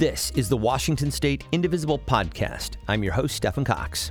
[0.00, 2.76] This is the Washington State Indivisible Podcast.
[2.88, 4.10] I'm your host, Stephen Cox.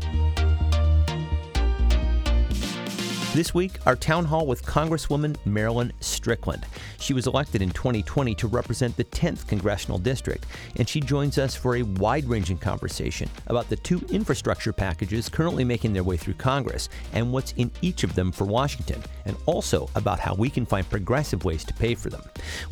[3.33, 5.91] This week, our town hall with Congresswoman Marilyn
[6.29, 6.63] Strickland.
[6.99, 11.55] She was elected in 2020 to represent the 10th congressional district, and she joins us
[11.55, 16.35] for a wide ranging conversation about the two infrastructure packages currently making their way through
[16.35, 20.67] Congress and what's in each of them for Washington, and also about how we can
[20.67, 22.21] find progressive ways to pay for them.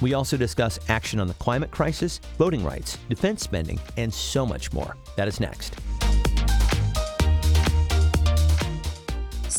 [0.02, 4.72] We also discuss action on the climate crisis, voting rights, defense spending, and so much
[4.72, 4.96] more.
[5.16, 5.74] That is next.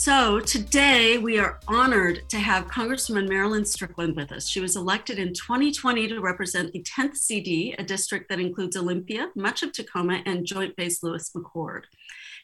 [0.09, 4.49] So today we are honored to have Congresswoman Marilyn Strickland with us.
[4.49, 9.29] She was elected in 2020 to represent the 10th CD, a district that includes Olympia,
[9.37, 11.83] much of Tacoma, and Joint Base Lewis McChord.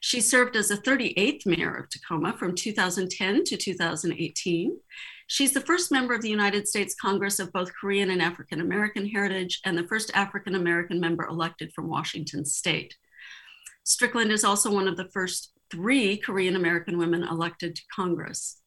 [0.02, 4.78] She served as the 38th mayor of Tacoma from 2010 to 2018.
[5.26, 9.08] She's the first member of the United States Congress of both Korean and African American
[9.08, 12.94] heritage, and the first African American member elected from Washington state.
[13.84, 18.60] Strickland is also one of the first three Korean American women elected to Congress.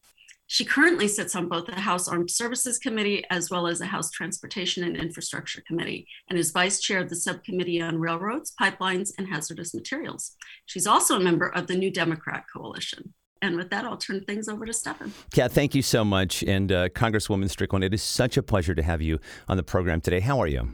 [0.47, 4.11] She currently sits on both the House Armed Services Committee as well as the House
[4.11, 9.27] Transportation and Infrastructure Committee and is vice chair of the Subcommittee on Railroads, Pipelines, and
[9.27, 10.36] Hazardous Materials.
[10.66, 13.14] She's also a member of the New Democrat Coalition.
[13.42, 15.14] And with that, I'll turn things over to Stephen.
[15.33, 16.44] Kat, thank you so much.
[16.44, 20.02] And uh, Congresswoman Strickland, it is such a pleasure to have you on the program
[20.02, 20.19] today.
[20.19, 20.73] How are you?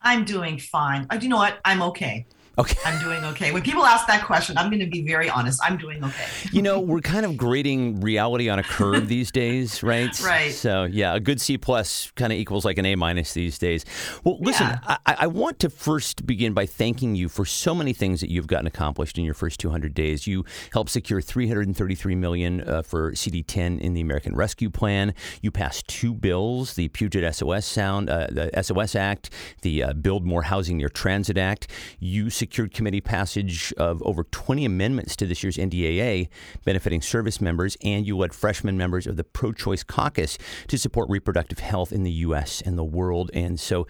[0.00, 1.06] I'm doing fine.
[1.10, 1.58] Uh, you know what?
[1.64, 2.26] I'm okay.
[2.58, 2.78] Okay.
[2.86, 3.52] I'm doing okay.
[3.52, 5.60] When people ask that question, I'm going to be very honest.
[5.62, 6.26] I'm doing okay.
[6.52, 10.18] you know, we're kind of grading reality on a curve these days, right?
[10.22, 10.52] Right.
[10.52, 13.84] So yeah, a good C plus kind of equals like an A minus these days.
[14.24, 14.96] Well, listen, Yeah.
[15.04, 18.46] I, I want to first begin by thanking you for so many things that you've
[18.46, 20.26] gotten accomplished in your first 200 days.
[20.26, 25.12] You helped secure 333 million uh, for CD10 in the American Rescue Plan.
[25.42, 29.28] You passed two bills: the Puget SOS Sound, uh, the SOS Act,
[29.60, 31.68] the uh, Build More Housing Near Transit Act.
[31.98, 36.28] You secured committee passage of over 20 amendments to this year's NDAA
[36.64, 41.10] benefiting service members, and you led freshman members of the pro choice caucus to support
[41.10, 42.62] reproductive health in the U.S.
[42.64, 43.30] and the world.
[43.34, 43.86] And so,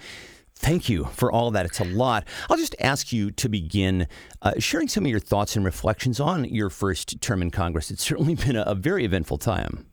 [0.58, 1.66] Thank you for all that.
[1.66, 2.26] It's a lot.
[2.48, 4.08] I'll just ask you to begin
[4.40, 7.90] uh, sharing some of your thoughts and reflections on your first term in Congress.
[7.90, 9.84] It's certainly been a, a very eventful time.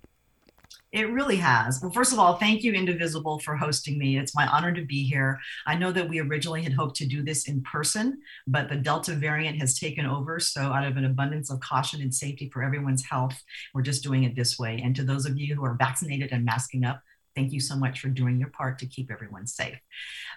[0.94, 1.82] It really has.
[1.82, 4.20] Well, first of all, thank you, Indivisible, for hosting me.
[4.20, 5.40] It's my honor to be here.
[5.66, 9.16] I know that we originally had hoped to do this in person, but the Delta
[9.16, 10.40] variant has taken over.
[10.40, 13.42] So, out of an abundance of caution and safety for everyone's health,
[13.74, 14.82] we're just doing it this way.
[14.84, 17.02] And to those of you who are vaccinated and masking up,
[17.36, 19.80] thank you so much for doing your part to keep everyone safe.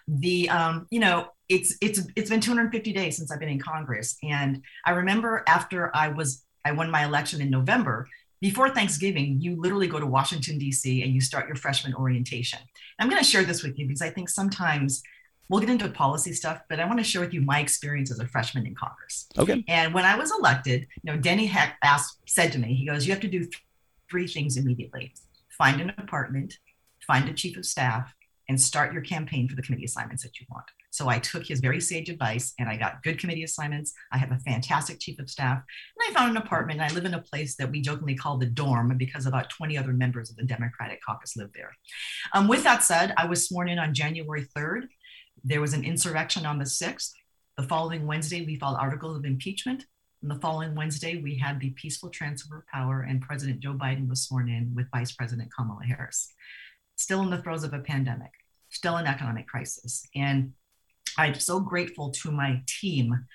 [0.08, 4.16] The, um, you know, it's it's it's been 250 days since I've been in Congress,
[4.22, 8.08] and I remember after I was I won my election in November
[8.40, 12.58] before Thanksgiving, you literally go to Washington, D.C., and you start your freshman orientation.
[12.98, 15.02] I'm going to share this with you because I think sometimes
[15.48, 18.18] we'll get into policy stuff, but I want to share with you my experience as
[18.18, 19.26] a freshman in Congress.
[19.38, 19.64] Okay.
[19.68, 23.06] And when I was elected, you know, Denny Heck asked, said to me, he goes,
[23.06, 23.64] You have to do th-
[24.10, 25.14] three things immediately
[25.48, 26.58] find an apartment,
[27.06, 28.14] find a chief of staff,
[28.48, 30.66] and start your campaign for the committee assignments that you want.
[30.96, 33.92] So I took his very sage advice and I got good committee assignments.
[34.12, 35.58] I have a fantastic chief of staff.
[35.58, 36.80] And I found an apartment.
[36.80, 39.76] And I live in a place that we jokingly call the dorm because about 20
[39.76, 41.70] other members of the Democratic caucus live there.
[42.32, 44.84] Um, with that said, I was sworn in on January 3rd.
[45.44, 47.10] There was an insurrection on the 6th.
[47.58, 49.84] The following Wednesday, we filed articles of impeachment.
[50.22, 54.08] And the following Wednesday, we had the peaceful transfer of power, and President Joe Biden
[54.08, 56.32] was sworn in with Vice President Kamala Harris.
[56.96, 58.30] Still in the throes of a pandemic,
[58.70, 60.08] still an economic crisis.
[60.14, 60.54] And
[61.18, 63.26] I'm so grateful to my team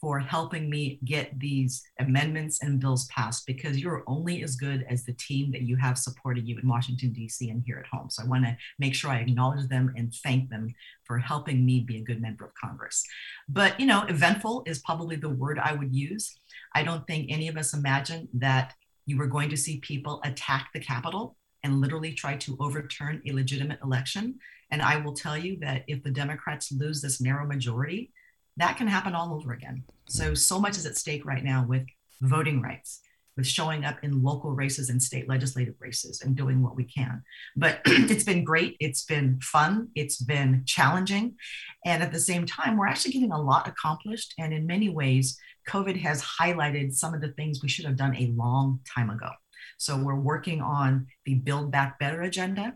[0.00, 5.04] for helping me get these amendments and bills passed because you're only as good as
[5.04, 7.50] the team that you have supporting you in Washington, D.C.
[7.50, 8.08] and here at home.
[8.08, 10.72] So I want to make sure I acknowledge them and thank them
[11.04, 13.04] for helping me be a good member of Congress.
[13.48, 16.38] But, you know, eventful is probably the word I would use.
[16.74, 18.74] I don't think any of us imagined that
[19.06, 23.32] you were going to see people attack the Capitol and literally try to overturn a
[23.32, 24.38] legitimate election.
[24.70, 28.12] And I will tell you that if the Democrats lose this narrow majority,
[28.56, 29.84] that can happen all over again.
[30.08, 31.86] So, so much is at stake right now with
[32.20, 33.00] voting rights,
[33.36, 37.22] with showing up in local races and state legislative races and doing what we can.
[37.56, 38.76] But it's been great.
[38.80, 39.88] It's been fun.
[39.94, 41.36] It's been challenging.
[41.86, 44.34] And at the same time, we're actually getting a lot accomplished.
[44.38, 45.38] And in many ways,
[45.68, 49.30] COVID has highlighted some of the things we should have done a long time ago.
[49.78, 52.74] So we're working on the Build Back Better agenda.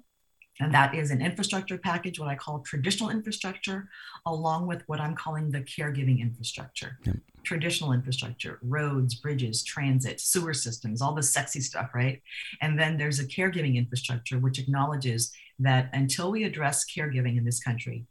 [0.60, 3.88] And that is an infrastructure package, what I call traditional infrastructure,
[4.26, 6.98] along with what I'm calling the caregiving infrastructure.
[7.04, 7.16] Yep.
[7.42, 12.22] Traditional infrastructure, roads, bridges, transit, sewer systems, all the sexy stuff, right?
[12.60, 17.60] And then there's a caregiving infrastructure, which acknowledges that until we address caregiving in this
[17.60, 18.06] country,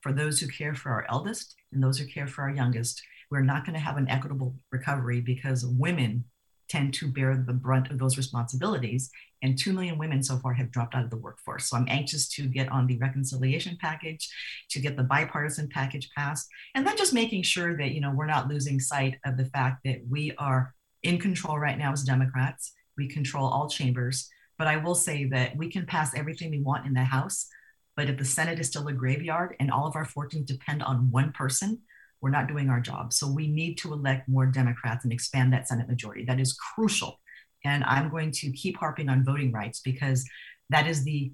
[0.00, 3.40] for those who care for our eldest and those who care for our youngest, we're
[3.40, 6.24] not going to have an equitable recovery because women
[6.68, 9.10] tend to bear the brunt of those responsibilities.
[9.42, 11.68] And 2 million women so far have dropped out of the workforce.
[11.68, 14.30] So I'm anxious to get on the reconciliation package,
[14.70, 18.26] to get the bipartisan package passed, and then just making sure that, you know, we're
[18.26, 22.72] not losing sight of the fact that we are in control right now as Democrats.
[22.96, 24.28] We control all chambers.
[24.58, 27.48] But I will say that we can pass everything we want in the House.
[27.96, 31.10] But if the Senate is still a graveyard and all of our fortunes depend on
[31.10, 31.80] one person,
[32.20, 33.12] we're not doing our job.
[33.12, 36.24] So we need to elect more Democrats and expand that Senate majority.
[36.24, 37.18] That is crucial.
[37.64, 40.24] And I'm going to keep harping on voting rights because
[40.70, 41.32] that is the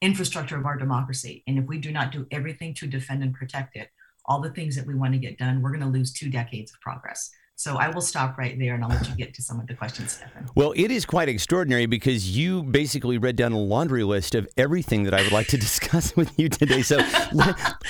[0.00, 1.42] infrastructure of our democracy.
[1.46, 3.90] And if we do not do everything to defend and protect it,
[4.24, 6.72] all the things that we want to get done, we're going to lose two decades
[6.72, 7.30] of progress.
[7.60, 9.74] So I will stop right there and I'll let you get to some of the
[9.74, 10.48] questions, Stephen.
[10.54, 15.02] Well, it is quite extraordinary because you basically read down a laundry list of everything
[15.02, 16.80] that I would like to discuss with you today.
[16.80, 17.00] So,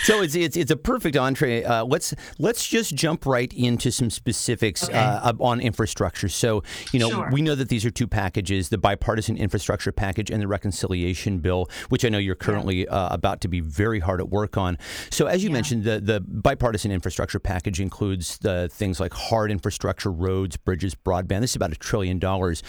[0.02, 1.62] so it's, it's it's a perfect entree.
[1.62, 4.99] Uh, let's let's just jump right into some specifics okay.
[4.99, 6.28] uh, on infrastructure.
[6.28, 7.28] So, you know, sure.
[7.31, 11.70] we know that these are two packages: the bipartisan infrastructure package and the reconciliation bill,
[11.90, 12.90] which I know you're currently yeah.
[12.90, 14.78] uh, about to be very hard at work on.
[15.11, 15.55] So, as you yeah.
[15.55, 21.42] mentioned, the the bipartisan infrastructure package includes the things like hard infrastructure, roads, bridges, broadband.
[21.42, 22.62] This is about a trillion dollars.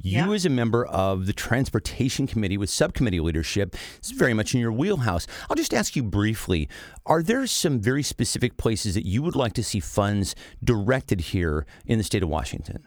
[0.00, 0.30] You, yeah.
[0.30, 4.60] as a member of the Transportation Committee with subcommittee leadership, this is very much in
[4.60, 5.26] your wheelhouse.
[5.50, 6.68] I'll just ask you briefly
[7.04, 11.66] are there some very specific places that you would like to see funds directed here
[11.84, 12.86] in the state of Washington?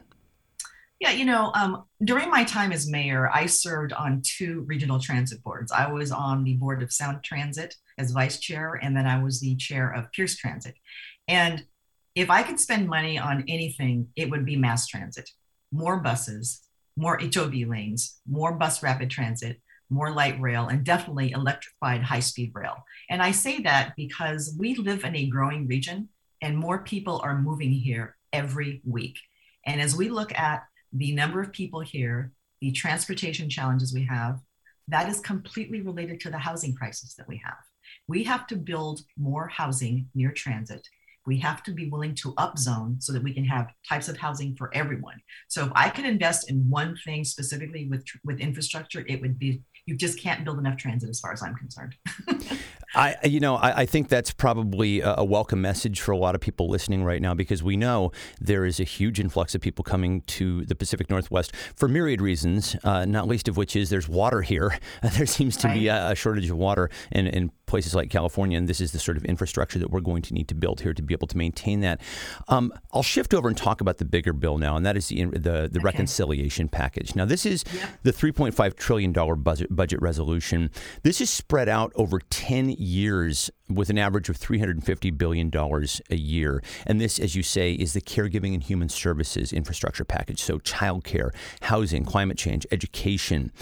[1.00, 5.42] Yeah, you know, um, during my time as mayor, I served on two regional transit
[5.42, 5.72] boards.
[5.72, 9.40] I was on the board of Sound Transit as vice chair, and then I was
[9.40, 10.74] the chair of Pierce Transit.
[11.28, 11.64] And
[12.14, 15.30] if I could spend money on anything, it would be mass transit,
[15.72, 16.62] more buses,
[16.96, 22.52] more HOV lanes, more bus rapid transit, more light rail, and definitely electrified high speed
[22.54, 22.84] rail.
[23.08, 26.08] And I say that because we live in a growing region
[26.42, 29.18] and more people are moving here every week.
[29.66, 30.62] And as we look at
[30.92, 34.40] the number of people here, the transportation challenges we have,
[34.88, 37.58] that is completely related to the housing crisis that we have.
[38.08, 40.86] We have to build more housing near transit
[41.30, 44.56] we have to be willing to upzone so that we can have types of housing
[44.56, 45.14] for everyone.
[45.46, 49.62] So if I could invest in one thing specifically with with infrastructure, it would be
[49.86, 51.94] you just can't build enough transit as far as I'm concerned.
[52.94, 56.34] I, you know, I, I, think that's probably a, a, welcome message for a lot
[56.34, 58.10] of people listening right now because we know
[58.40, 62.74] there is a huge influx of people coming to the Pacific Northwest for myriad reasons,
[62.82, 64.76] uh, not least of which is there's water here.
[65.16, 65.78] there seems to right.
[65.78, 68.98] be a, a, shortage of water in, in places like California, and this is the
[68.98, 71.36] sort of infrastructure that we're going to need to build here to be able to
[71.36, 72.00] maintain that.
[72.48, 75.26] Um, I'll shift over and talk about the bigger bill now, and that is the
[75.26, 75.78] the, the okay.
[75.78, 77.14] reconciliation package.
[77.14, 77.64] Now, this is
[78.02, 80.70] the 3.5 trillion dollar budget budget resolution.
[81.04, 85.50] This is spread out over 10 years with an average of $350 billion
[86.10, 86.62] a year.
[86.86, 90.40] And this, as you say, is the caregiving and human services infrastructure package.
[90.40, 91.30] So, childcare,
[91.62, 93.52] housing, climate change, education.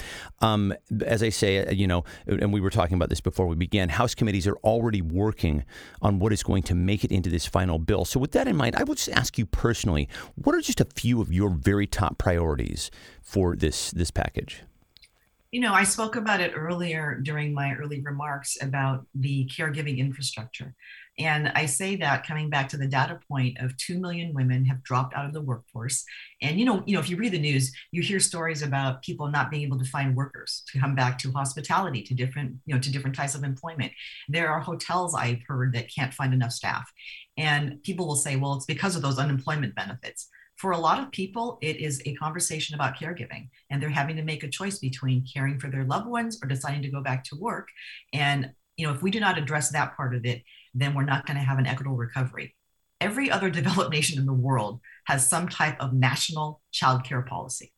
[0.41, 0.75] Um,
[1.05, 3.91] as I say, uh, you know, and we were talking about this before we began,
[3.91, 5.65] House committees are already working
[6.00, 8.05] on what is going to make it into this final bill.
[8.05, 10.87] So, with that in mind, I would just ask you personally what are just a
[10.94, 12.91] few of your very top priorities
[13.23, 14.62] for this, this package?
[15.50, 20.74] You know, I spoke about it earlier during my early remarks about the caregiving infrastructure.
[21.19, 24.82] And I say that coming back to the data point of 2 million women have
[24.82, 26.05] dropped out of the workforce.
[26.43, 29.28] And you know, you know, if you read the news, you hear stories about people
[29.28, 32.81] not being able to find workers to come back to hospitality, to different, you know,
[32.81, 33.90] to different types of employment.
[34.28, 36.93] There are hotels I've heard that can't find enough staff.
[37.38, 40.28] And people will say, well, it's because of those unemployment benefits
[40.58, 44.22] for a lot of people, it is a conversation about caregiving, and they're having to
[44.22, 47.36] make a choice between caring for their loved ones or deciding to go back to
[47.36, 47.69] work.
[48.12, 50.43] And you know, if we do not address that part of it,
[50.74, 52.55] then we're not going to have an equitable recovery.
[53.00, 57.72] Every other developed nation in the world has some type of national child care policy.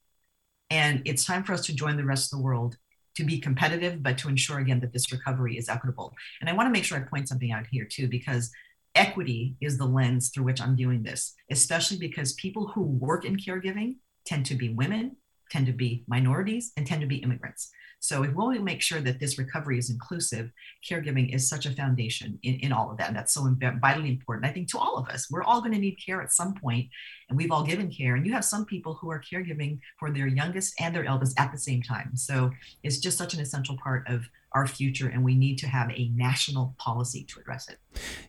[0.70, 2.76] And it's time for us to join the rest of the world
[3.16, 6.14] to be competitive, but to ensure again that this recovery is equitable.
[6.40, 8.50] And I want to make sure I point something out here too, because
[8.94, 13.36] equity is the lens through which I'm viewing this, especially because people who work in
[13.36, 15.16] caregiving tend to be women,
[15.50, 17.70] tend to be minorities, and tend to be immigrants.
[18.02, 20.50] So if we want to make sure that this recovery is inclusive,
[20.88, 23.08] caregiving is such a foundation in, in all of that.
[23.08, 23.46] And that's so
[23.80, 25.30] vitally important, I think, to all of us.
[25.30, 26.88] We're all going to need care at some and
[27.36, 28.14] we've all given care.
[28.14, 31.52] And you have some people who are caregiving for their youngest and their eldest at
[31.52, 32.16] the same time.
[32.16, 32.50] So
[32.82, 36.10] it's just such an essential part of our future, and we need to have a
[36.14, 37.78] national policy to address it.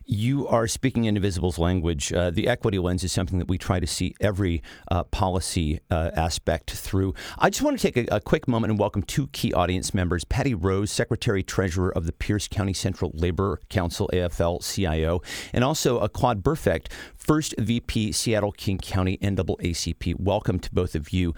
[0.04, 2.12] You are speaking Indivisible's language.
[2.12, 6.10] Uh, the equity lens is something that we try to see every uh, policy uh,
[6.14, 7.14] aspect through.
[7.38, 10.24] I just want to take a, a, quick moment and welcome two key audience members
[10.24, 15.98] Patty Rose, Secretary Treasurer of the Pierce County Central Labor Council, AFL CIO, and also
[15.98, 20.18] a Quad Burfect, First VP, Seattle King County NAACP.
[20.18, 21.34] Welcome to both of you.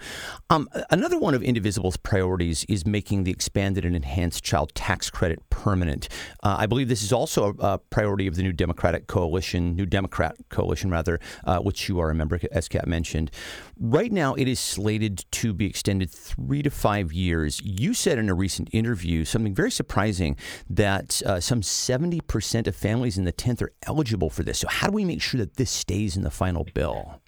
[0.49, 5.39] Um, another one of Indivisible's priorities is making the expanded and enhanced child tax credit
[5.49, 6.07] permanent.
[6.43, 9.85] Uh, I believe this is also a, a, priority of the New Democratic Coalition, New
[9.85, 13.31] Democrat Coalition, rather, uh, which you are a member, as Kat mentioned.
[13.79, 17.61] Right now, it is slated to be extended three to five years.
[17.63, 20.37] You said in a recent interview something very surprising
[20.69, 24.59] that uh, some 70% of families in the 10th are eligible for this.
[24.59, 27.21] So, how do we make sure that this stays in the final bill?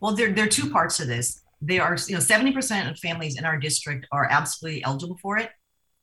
[0.00, 1.40] Well, there, there are two parts to this.
[1.60, 5.50] There are, you know, 70% of families in our district are absolutely eligible for it.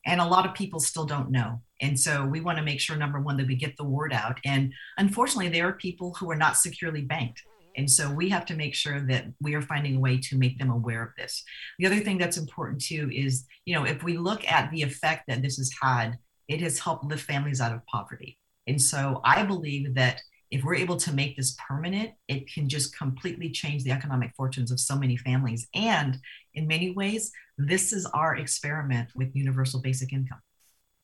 [0.06, 1.62] And a lot of people still don't know.
[1.82, 4.40] And so we want to make sure, number one, that we get the word out.
[4.46, 7.44] And unfortunately, there are people who are not securely banked.
[7.78, 10.58] And so we have to make sure that we are finding a way to make
[10.58, 11.44] them aware of this.
[11.78, 15.26] The other thing that's important too is, you know, if we look at the effect
[15.28, 18.38] that this has had, it has helped lift families out of poverty.
[18.68, 22.98] And so I believe that if we're able to make this permanent, it can just
[22.98, 25.68] completely change the economic fortunes of so many families.
[25.76, 26.18] And
[26.56, 30.40] in many ways, this is our experiment with universal basic income.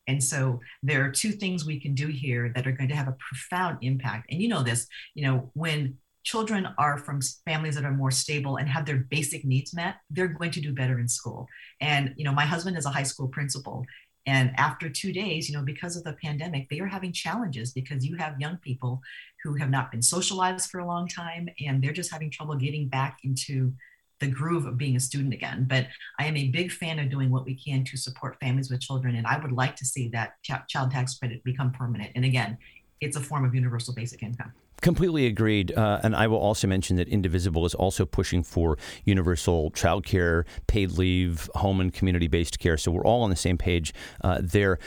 [0.08, 3.08] And so there are two things we can do here that are going to have
[3.08, 4.28] a profound impact.
[4.30, 8.56] And you know this, you know, when children are from families that are more stable
[8.56, 11.46] and have their basic needs met, they're going to do better in school.
[11.80, 13.84] And you know, my husband is a high school principal,
[14.26, 18.04] and after two days, you know, because of the pandemic, they are having challenges because
[18.04, 19.00] you have young people
[19.44, 22.88] who have not been socialized for a long time and they're just having trouble getting
[22.88, 23.72] back into
[24.20, 25.66] the groove of being a student again.
[25.68, 25.86] But
[26.18, 29.16] I am a big fan of doing what we can to support families with children.
[29.16, 32.12] And I would like to see that ch- child tax credit become permanent.
[32.14, 32.58] And again,
[33.00, 34.52] it's a form of universal basic income.
[34.82, 35.72] Completely agreed.
[35.76, 40.92] Uh, and I will also mention that Indivisible is also pushing for universal childcare, paid
[40.92, 42.76] leave, home and community based care.
[42.76, 44.78] So we're all on the same page uh, there.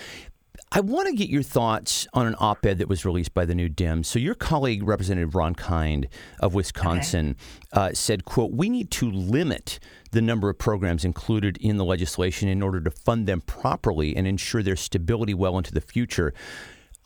[0.72, 3.56] I want to get your thoughts on an op ed that was released by the
[3.56, 4.06] New Dems.
[4.06, 6.08] So, your colleague, Representative Ron Kind
[6.40, 7.36] of Wisconsin,
[7.74, 7.82] okay.
[7.90, 9.80] uh, said, quote, we need to limit
[10.12, 14.28] the number of programs included in the legislation in order to fund them properly and
[14.28, 16.36] ensure their stability well into the future.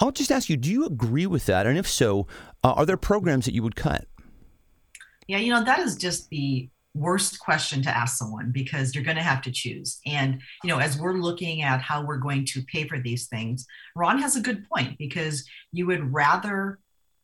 [0.01, 1.65] I'll just ask you, do you agree with that?
[1.65, 2.27] And if so,
[2.65, 4.05] uh, are there programs that you would cut?
[5.27, 9.18] Yeah, you know, that is just the worst question to ask someone because you're going
[9.18, 10.00] to have to choose.
[10.06, 13.66] And, you know, as we're looking at how we're going to pay for these things,
[13.96, 16.80] Ron has a good point because you would rather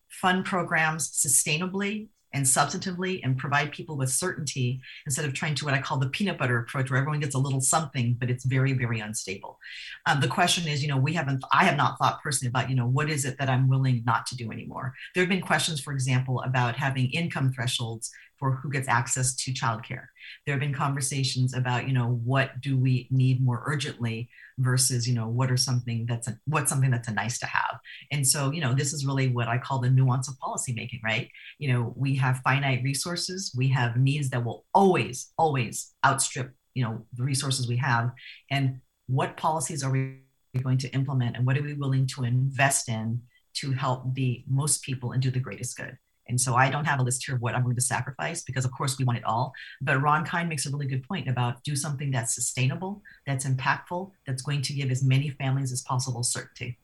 [0.10, 5.74] fund programs sustainably and substantively and provide people with certainty instead of trying to what
[5.74, 8.74] I call the peanut butter approach, where everyone gets a little something, but it's very,
[8.74, 9.58] very unstable.
[10.06, 12.76] Um, the question is, you know, we haven't, I have not thought personally about, you
[12.76, 14.94] know, what is it that I'm willing not to do anymore?
[15.16, 19.52] There have been questions, for example, about having income thresholds for who gets access to
[19.52, 20.06] childcare.
[20.46, 25.14] There have been conversations about, you know, what do we need more urgently versus, you
[25.14, 27.80] know, what are something that's a, what's something that's a nice to have.
[28.12, 31.30] And so, you know, this is really what I call the nuance of policymaking, right?
[31.60, 36.84] You know, we have finite resources, we have needs that will always, always outstrip, you
[36.84, 38.12] know, the resources we have.
[38.50, 40.20] And what policies are we
[40.64, 43.22] going to implement and what are we willing to invest in
[43.56, 45.98] to help the most people and do the greatest good?
[46.30, 48.66] And so I don't have a list here of what I'm going to sacrifice because,
[48.66, 49.54] of course, we want it all.
[49.82, 54.12] But Ron Kind makes a really good point about do something that's sustainable, that's impactful,
[54.26, 56.78] that's going to give as many families as possible certainty.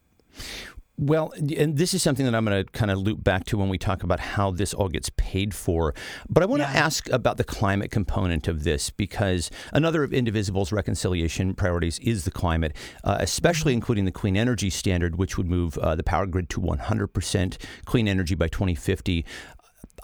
[0.97, 3.67] Well, and this is something that I'm going to kind of loop back to when
[3.67, 5.93] we talk about how this all gets paid for.
[6.29, 6.71] But I want yeah.
[6.71, 12.23] to ask about the climate component of this because another of Indivisible's reconciliation priorities is
[12.23, 13.79] the climate, uh, especially mm-hmm.
[13.79, 18.07] including the clean energy standard, which would move uh, the power grid to 100% clean
[18.07, 19.25] energy by 2050.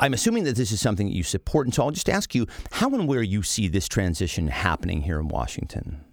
[0.01, 1.67] I'm assuming that this is something that you support.
[1.67, 5.21] And so I'll just ask you how and where you see this transition happening here
[5.21, 6.03] in Washington.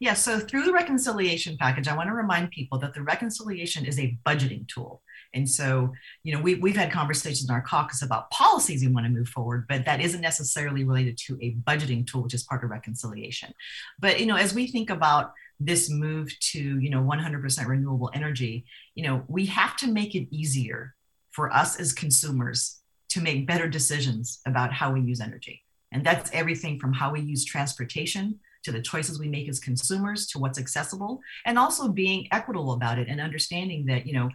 [0.00, 3.98] Yeah, so through the reconciliation package, I want to remind people that the reconciliation is
[3.98, 5.02] a budgeting tool.
[5.34, 5.92] And so,
[6.24, 9.28] you know, we, we've had conversations in our caucus about policies we want to move
[9.28, 13.52] forward, but that isn't necessarily related to a budgeting tool, which is part of reconciliation.
[13.98, 18.64] But, you know, as we think about this move to, you know, 100% renewable energy,
[18.94, 20.94] you know, we have to make it easier
[21.30, 22.80] for us as consumers
[23.10, 25.62] to make better decisions about how we use energy.
[25.92, 30.26] And that's everything from how we use transportation to the choices we make as consumers
[30.28, 34.30] to what's accessible and also being equitable about it and understanding that you know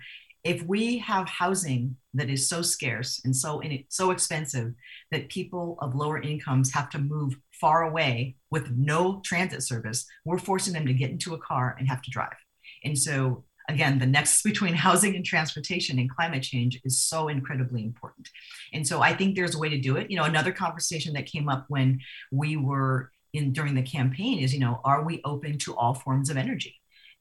[0.46, 4.74] if we have housing that is so scarce and so in so expensive
[5.12, 10.38] that people of lower incomes have to move far away with no transit service, we're
[10.38, 12.38] forcing them to get into a car and have to drive.
[12.84, 17.84] And so again, the nexus between housing and transportation and climate change is so incredibly
[17.84, 18.30] important.
[18.72, 20.12] And so I think there's a way to do it.
[20.12, 22.00] You know, another conversation that came up when
[22.32, 26.30] we were in during the campaign is, you know, are we open to all forms
[26.30, 26.76] of energy?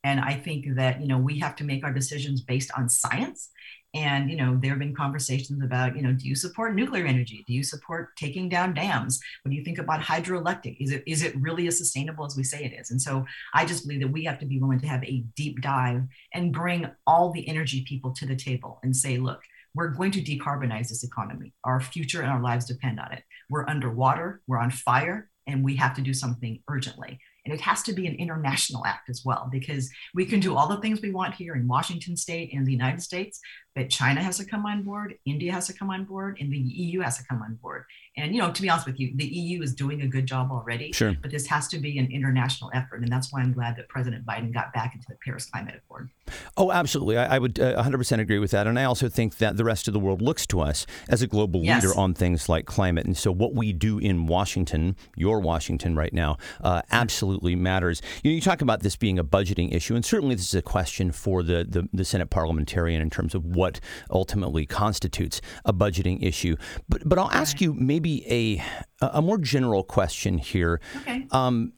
[0.04, 3.48] And I think that, you know, we have to make our decisions based on science.
[3.94, 7.44] And, you know, there have been conversations about, you know, do you support nuclear energy?
[7.46, 9.20] Do you support taking down dams?
[9.42, 10.76] What do you think about hydroelectric?
[10.80, 12.90] Is it is it really as sustainable as we say it is?
[12.90, 15.62] And so I just believe that we have to be willing to have a deep
[15.62, 16.02] dive
[16.34, 19.40] and bring all the energy people to the table and say, look,
[19.74, 21.52] we're going to decarbonize this economy.
[21.64, 23.22] Our future and our lives depend on it.
[23.48, 27.18] We're underwater, we're on fire, and we have to do something urgently.
[27.44, 30.66] And it has to be an international act as well, because we can do all
[30.66, 33.38] the things we want here in Washington state and the United States,
[33.74, 36.58] but China has to come on board, India has to come on board, and the
[36.58, 37.84] EU has to come on board.
[38.16, 40.52] And, you know, to be honest with you, the EU is doing a good job
[40.52, 41.16] already, sure.
[41.20, 43.02] but this has to be an international effort.
[43.02, 46.10] And that's why I'm glad that President Biden got back into the Paris Climate Accord.
[46.56, 47.18] Oh, absolutely.
[47.18, 48.68] I, I would uh, 100% agree with that.
[48.68, 51.26] And I also think that the rest of the world looks to us as a
[51.26, 51.82] global Yes.
[51.82, 53.04] leader on things like climate.
[53.04, 58.00] And so what we do in Washington, your Washington right now, uh, absolutely matters.
[58.22, 60.62] You, know, you talk about this being a budgeting issue, and certainly this is a
[60.62, 63.63] question for the, the, the Senate parliamentarian in terms of what
[64.10, 66.56] ultimately constitutes a budgeting issue.
[66.88, 67.62] But, but I'll ask Right.
[67.62, 68.62] you maybe a,
[69.06, 70.80] a more general question here.
[71.02, 71.26] Okay.
[71.30, 71.72] Um,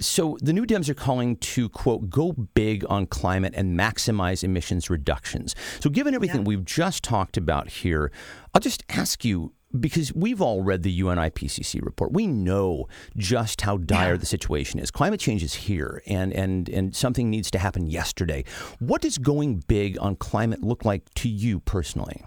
[0.00, 4.88] so the New Dems are calling to quote go big on climate and maximize emissions
[4.88, 5.56] reductions.
[5.80, 6.46] So given everything Yeah.
[6.46, 8.12] we've just talked about here,
[8.54, 12.12] I'll just ask you because we've all read the UN IPCC report.
[12.12, 14.16] We know just how dire Yeah.
[14.18, 14.90] the situation is.
[14.90, 18.44] Climate change is here and and and something needs to happen yesterday.
[18.78, 22.24] What does going big on climate look like to you personally?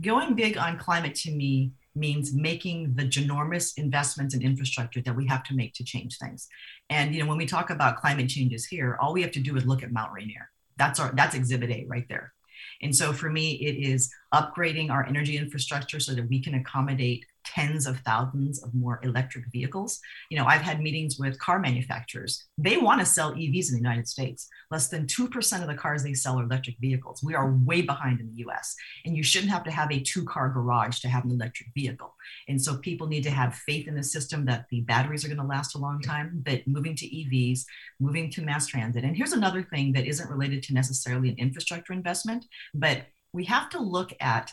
[0.00, 5.26] going big on climate to me means making the ginormous investments in infrastructure that we
[5.26, 6.46] have to make to change things.
[6.88, 9.56] And you know, when we talk about climate changes here, all we have to do
[9.56, 10.50] is look at Mount Rainier.
[10.76, 12.32] That's our that's exhibit A right there.
[12.80, 17.24] And so for me, it is upgrading our energy infrastructure so that we can accommodate
[17.54, 20.00] tens of thousands of more electric vehicles.
[20.30, 22.44] You know, I've had meetings with car manufacturers.
[22.58, 24.48] They want to sell EVs in the United States.
[24.70, 27.22] Less than 2% of the cars they sell are electric vehicles.
[27.22, 28.74] We are way behind in the US.
[29.04, 32.14] And you shouldn't have to have a two car garage to have an electric vehicle.
[32.48, 35.40] And so people need to have faith in the system that the batteries are going
[35.40, 37.64] to last a long time, but moving to EVs,
[37.98, 39.04] moving to mass transit.
[39.04, 43.68] And here's another thing that isn't related to necessarily an infrastructure investment, but we have
[43.70, 44.52] to look at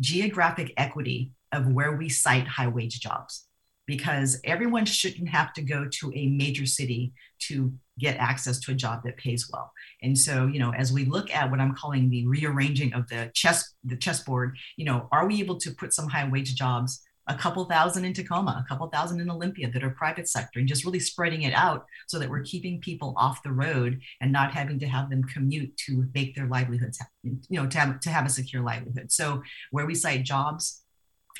[0.00, 3.46] geographic equity of where we site high wage jobs
[3.86, 8.74] because everyone shouldn't have to go to a major city to get access to a
[8.74, 9.72] job that pays well.
[10.02, 13.30] And so, you know, as we look at what I'm calling the rearranging of the
[13.32, 17.34] chess the chessboard, you know, are we able to put some high wage jobs a
[17.34, 20.84] couple thousand in Tacoma, a couple thousand in Olympia that are private sector, and just
[20.84, 24.78] really spreading it out so that we're keeping people off the road and not having
[24.78, 28.26] to have them commute to make their livelihoods, happen, you know, to have, to have
[28.26, 29.10] a secure livelihood.
[29.10, 30.82] So where we site jobs,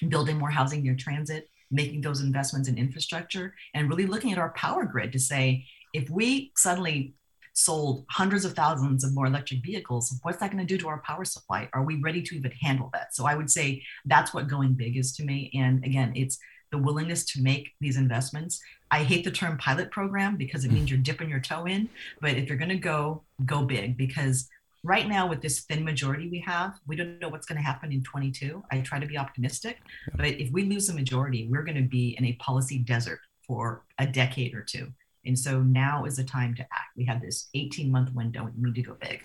[0.08, 4.52] building more housing near transit, making those investments in infrastructure, and really looking at our
[4.52, 7.14] power grid to say, if we suddenly
[7.56, 11.00] sold hundreds of thousands of more electric vehicles, what's that going to do to our
[11.00, 11.68] power supply?
[11.72, 13.14] Are we ready to even handle that?
[13.14, 15.50] So I would say that's what going big is to me.
[15.54, 16.38] And again, it's
[16.70, 18.60] the willingness to make these investments.
[18.90, 20.74] I hate the term pilot program because it hmm.
[20.74, 21.88] means you're dipping your toe in,
[22.20, 24.48] but if you're going to go, go big because
[24.84, 27.90] right now with this thin majority we have, we don't know what's going to happen
[27.90, 28.62] in 22.
[28.70, 29.78] I try to be optimistic,
[30.14, 33.82] but if we lose the majority, we're going to be in a policy desert for
[33.98, 34.92] a decade or two.
[35.26, 36.96] And so now is the time to act.
[36.96, 39.24] We have this 18 month window we need to go big.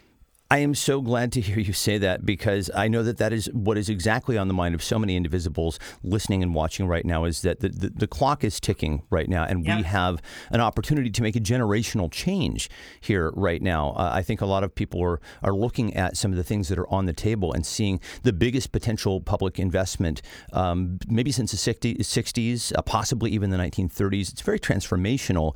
[0.52, 3.46] I am so glad to hear you say that because I know that that is
[3.54, 7.24] what is exactly on the mind of so many indivisibles listening and watching right now
[7.24, 9.78] is that the, the, the clock is ticking right now and Yeah.
[9.78, 13.92] we have an opportunity to make a generational change here right now.
[13.92, 16.68] Uh, I think a lot of people are, are looking at some of the things
[16.68, 21.52] that are on the table and seeing the biggest potential public investment um, maybe since
[21.52, 24.34] the 60, 60s, uh, possibly even the 1930s.
[24.34, 25.56] It's very transformational.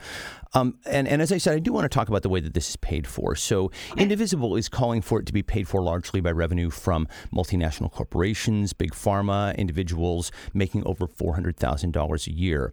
[0.54, 2.54] Um, and, and as I said, I do want to talk about the way that
[2.54, 3.36] this is paid for.
[3.36, 7.92] So, Indivisible is calling for it to be paid for largely by revenue from multinational
[7.92, 12.72] corporations, big pharma, individuals making over $400,000 a year.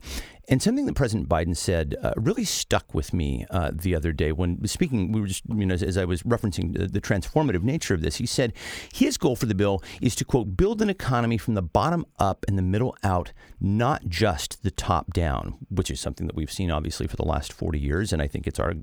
[0.49, 4.33] And something that President Biden said uh, really stuck with me uh, the other day
[4.33, 5.13] when speaking.
[5.13, 8.03] We were just, you know, as, as I was referencing the, the, transformative nature of
[8.03, 8.53] this, he said
[8.93, 12.45] his goal for the bill is to quote build an economy from the bottom up
[12.49, 16.71] and the middle out, not just the top down, which is something that we've seen
[16.71, 18.13] obviously for the last forty years.
[18.13, 18.75] And I think it's our,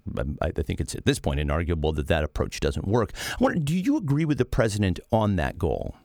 [0.41, 3.11] I think it's at this point inarguable that that approach doesn't work.
[3.31, 5.95] I wonder, do you agree with the president on that goal?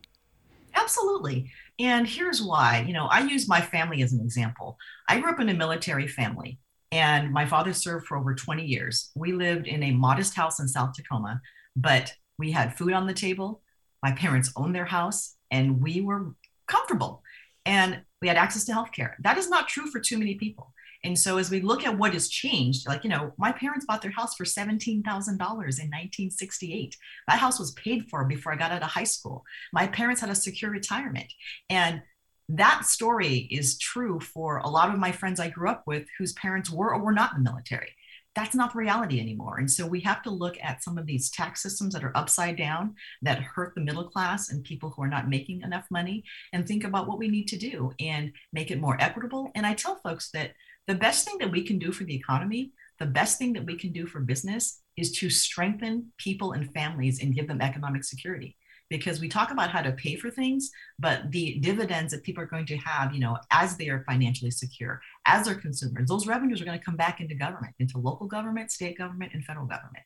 [0.75, 1.51] Absolutely.
[1.79, 2.85] And here's why.
[2.87, 4.77] You know, I use my family as an example.
[5.09, 6.59] I grew up in a military family,
[6.93, 9.11] and my father served for over 20 years.
[9.17, 11.41] We lived in a modest house in South Tacoma,
[11.75, 13.63] but we had food on the table.
[14.03, 16.35] My parents owned their house, and we were
[16.69, 17.23] comfortable.
[17.67, 19.15] And we had access to healthcare.
[19.21, 20.74] That is not true for too many people.
[21.05, 24.03] And so as we look at what has changed, like, you know, my parents bought
[24.03, 26.97] their house for $17,000 in 1968.
[27.29, 29.45] That house was paid for before I got out of high school.
[29.73, 31.33] My parents had a secure retirement.
[31.69, 32.03] And
[32.49, 36.33] that story is true for a lot of my friends I grew up with whose
[36.33, 37.95] parents were or were not in the military.
[38.35, 39.59] That's not the reality anymore.
[39.59, 42.57] And so we have to look at some of these tax systems that are upside
[42.57, 46.67] down that hurt the middle class and people who are not making enough money and
[46.67, 49.53] think about what we need to do and make it more equitable.
[49.55, 50.53] And I tell folks that
[50.87, 53.77] the best thing that we can do for the economy, the best thing that we
[53.77, 58.57] can do for business is to strengthen people and families and give them economic security.
[58.90, 62.47] Because we talk about how to pay for things, but the dividends that people are
[62.47, 66.61] going to have, you know, as they are financially secure, as they're consumers, those revenues
[66.61, 70.05] are going to come back into government, into local government, state government, and federal government.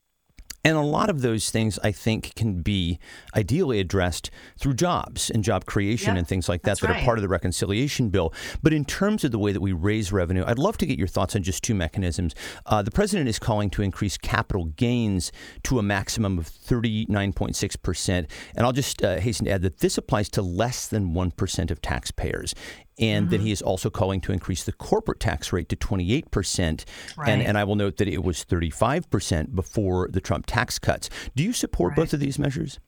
[0.68, 2.98] And a lot of those things, I think, can be
[3.34, 7.00] ideally addressed through jobs and job creation yeah, and things like that that right.
[7.00, 8.34] are part of the reconciliation bill.
[8.62, 11.08] But in terms of the way that we raise revenue, I'd love to get your
[11.08, 12.34] thoughts on just two mechanisms.
[12.66, 18.08] Uh, the president is calling to increase capital gains to a maximum of 39.6%.
[18.54, 21.80] And I'll just uh, hasten to add that this applies to less than 1% of
[21.80, 22.54] taxpayers
[22.98, 23.30] and mm-hmm.
[23.30, 26.84] that he is also calling to increase the corporate tax rate to 28%.
[27.16, 27.28] Right.
[27.28, 31.08] And, and I will note that it was 35% before the Trump tax cuts.
[31.34, 31.96] Do you support right.
[31.96, 32.80] both of these measures?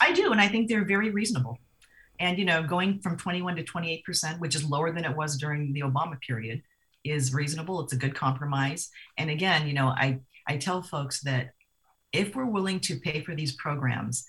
[0.00, 1.58] I do, and I think they're very reasonable.
[2.18, 5.72] And you know, going from 21 to 28%, which is lower than it was during
[5.72, 6.62] the Obama period,
[7.04, 7.80] is reasonable.
[7.80, 8.90] It's a good compromise.
[9.16, 11.52] And again, you know, I I tell folks that
[12.12, 14.26] if we're willing to pay for these programs,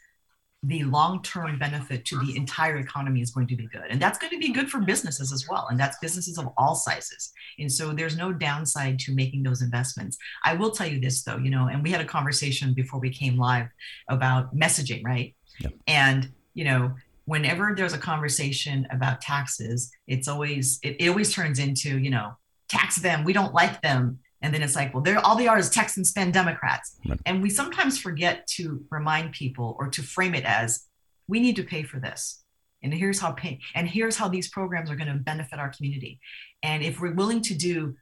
[0.63, 3.85] the long-term benefit to the entire economy is going to be good.
[3.89, 6.75] And that's going to be good for businesses as well and that's businesses of all
[6.75, 7.31] sizes.
[7.57, 10.17] And so there's no downside to making those investments.
[10.45, 13.09] I will tell you this though you know and we had a conversation before we
[13.09, 13.67] came live
[14.07, 15.35] about messaging right?
[15.59, 15.73] Yep.
[15.87, 16.93] and you know
[17.25, 22.33] whenever there's a conversation about taxes it's always it, it always turns into you know
[22.67, 25.57] tax them we don't like them and then it's like, well, they're all they are
[25.57, 26.97] is text and spend Democrats.
[27.07, 27.19] Right.
[27.25, 30.85] And we sometimes forget to remind people or to frame it as
[31.27, 32.43] we need to pay for this.
[32.83, 36.19] And here's how pay and here's how these programs are going to benefit our community.
[36.63, 37.95] And if we're willing to do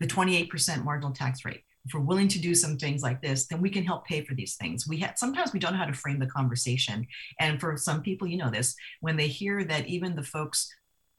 [0.00, 3.60] the 28% marginal tax rate, if we're willing to do some things like this, then
[3.60, 4.88] we can help pay for these things.
[4.88, 7.06] We have sometimes we don't know how to frame the conversation.
[7.38, 10.68] And for some people, you know this, when they hear that even the folks,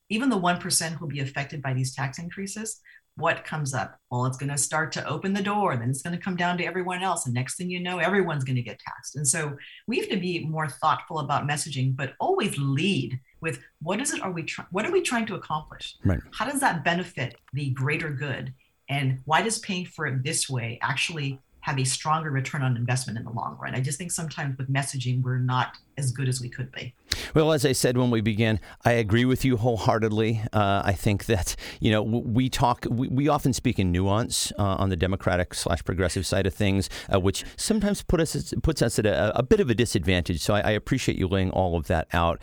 [0.09, 2.81] even the 1% who'll be affected by these tax increases,
[3.17, 3.99] what comes up?
[4.09, 6.57] Well, it's going to start to open the door, then it's going to come down
[6.59, 7.25] to everyone else.
[7.25, 9.15] And next thing you know, everyone's going to get taxed.
[9.15, 13.99] And so we have to be more thoughtful about messaging, but always lead with what
[13.99, 15.95] is it are we trying what are we trying to accomplish?
[16.05, 16.19] Right.
[16.31, 18.53] How does that benefit the greater good?
[18.89, 23.17] And why does paying for it this way actually have a stronger return on investment
[23.19, 23.75] in the long run?
[23.75, 26.93] I just think sometimes with messaging, we're not as good as we could be.
[27.33, 30.43] Well, as I said when we began, I agree with you wholeheartedly.
[30.53, 34.63] Uh, I think that you know we talk, we, we often speak in nuance uh,
[34.63, 38.99] on the Democratic slash progressive side of things, uh, which sometimes put us puts us
[38.99, 40.41] at a, a bit of a disadvantage.
[40.41, 42.39] So I, I, appreciate you laying all of that out.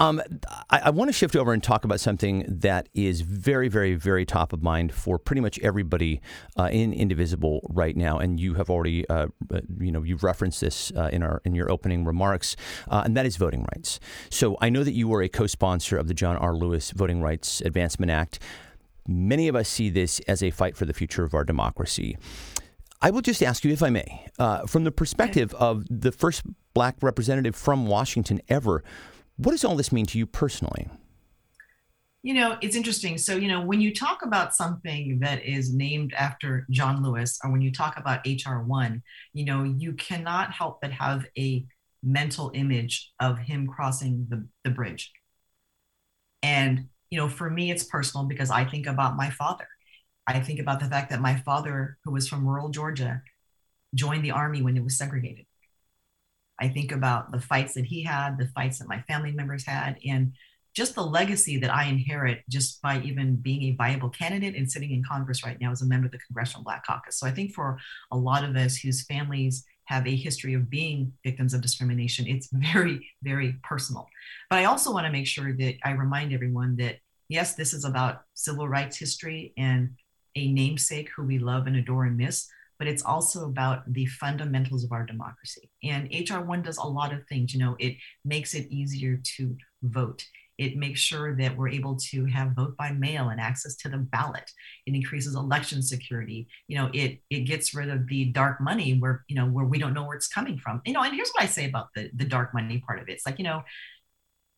[0.00, 0.22] Um,
[0.70, 4.24] I, I want to shift over and talk about something that is very, very, very
[4.24, 6.20] top of mind for pretty much everybody
[6.56, 10.60] uh, in Indivisible right now, and you have already, uh, uh, you know, you've referenced
[10.60, 12.56] this in our in your opening remarks
[12.90, 14.00] uh, and that is voting rights.
[14.30, 16.54] So I know that you were a co sponsor of the John R.
[16.54, 18.38] Lewis Voting Rights Advancement Act.
[19.06, 22.18] Many of us see this as a fight for the future of our democracy.
[23.00, 26.42] I will just ask you, if I may, uh, from the perspective of the first
[26.74, 28.82] black representative from Washington ever,
[29.36, 30.88] what does all this mean to you personally?
[32.22, 33.16] You know, it's interesting.
[33.16, 37.52] So, you know, when you talk about something that is named after John Lewis, or
[37.52, 39.00] when you talk about HR1,
[39.32, 41.64] you know, you cannot help but have a
[42.02, 45.12] mental image of him crossing the, the bridge.
[46.42, 49.66] And, you know, for me, it's personal because I think about my father.
[50.26, 53.22] I think about the fact that my father, who was from rural Georgia,
[53.94, 55.46] joined the army when it was segregated.
[56.60, 59.98] I think about the fights that he had, the fights that my family members had.
[60.06, 60.32] And
[60.74, 64.90] just the legacy that I inherit just by even being a viable candidate and sitting
[64.90, 67.18] in Congress right now as a member of the Congressional Black Caucus.
[67.18, 67.78] So I think for
[68.12, 72.48] a lot of us whose families have a history of being victims of discrimination, it's
[72.52, 74.06] very, very personal.
[74.50, 76.96] But I also want to make sure that I remind everyone that
[77.28, 79.90] yes, this is about civil rights history and
[80.36, 82.48] a namesake who we love and adore and miss,
[82.78, 85.70] but it's also about the fundamentals of our democracy.
[85.82, 87.54] And HR 1 does a lot of things.
[87.54, 90.24] You know, it makes it easier to vote.
[90.58, 93.98] It makes sure that we're able to have vote by mail and access to the
[93.98, 94.50] ballot.
[94.86, 96.48] It increases election security.
[96.66, 99.78] You know, it it gets rid of the dark money where you know where we
[99.78, 100.82] don't know where it's coming from.
[100.84, 103.12] You know, and here's what I say about the the dark money part of it.
[103.12, 103.62] It's like you know,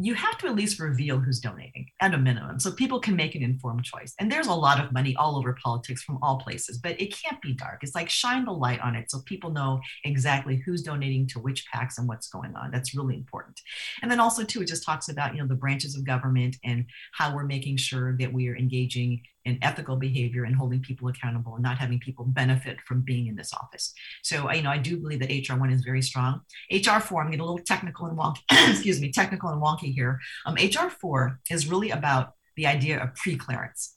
[0.02, 3.34] you have to at least reveal who's donating at a minimum so people can make
[3.34, 4.14] an informed choice.
[4.18, 7.40] And there's a lot of money all over politics from all places, but it can't
[7.42, 7.80] be dark.
[7.82, 11.66] It's like shine the light on it so people know exactly who's donating to which
[11.74, 12.70] PACs and what's going on.
[12.70, 13.60] That's really important.
[14.00, 16.86] And then also too, it just talks about, you know, the branches of government and
[17.12, 21.54] how we're making sure that we are engaging in ethical behavior and holding people accountable
[21.54, 23.94] and not having people benefit from being in this office.
[24.22, 26.40] So, you know, I do believe that HR one is very strong.
[26.70, 30.20] HR four, I'm getting a little technical and wonky, excuse me, technical and wonky here.
[30.44, 33.96] Um, HR four is really about the idea of pre-clearance.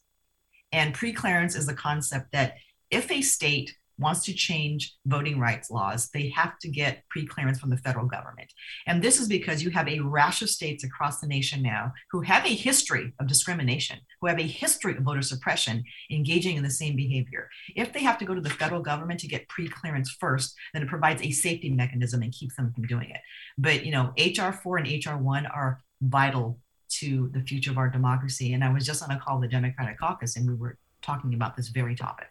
[0.72, 2.56] And pre-clearance is the concept that
[2.90, 7.70] if a state wants to change voting rights laws, they have to get pre-clearance from
[7.70, 8.52] the federal government.
[8.88, 12.22] And this is because you have a rash of states across the nation now who
[12.22, 16.70] have a history of discrimination, who have a history of voter suppression, engaging in the
[16.70, 17.50] same behavior.
[17.76, 20.90] If they have to go to the federal government to get pre-clearance first, then it
[20.90, 23.22] provides a safety mechanism and keeps them from doing it.
[23.58, 28.54] But you know, HR4 and HR1 are vital to the future of our democracy.
[28.54, 31.34] And I was just on a call with the Democratic caucus and we were talking
[31.34, 32.30] about this very topic.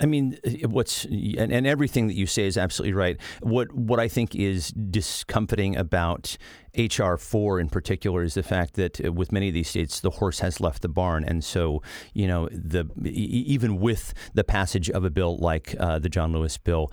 [0.00, 3.16] I mean, what's and, and, everything that you say is absolutely right.
[3.40, 6.36] What what I think is discomforting about
[6.76, 10.10] HR four in particular is the fact that uh, with many of these states, the
[10.10, 15.04] horse has left the barn, and so you know the even with the passage of
[15.04, 16.92] a bill like uh, the John Lewis bill,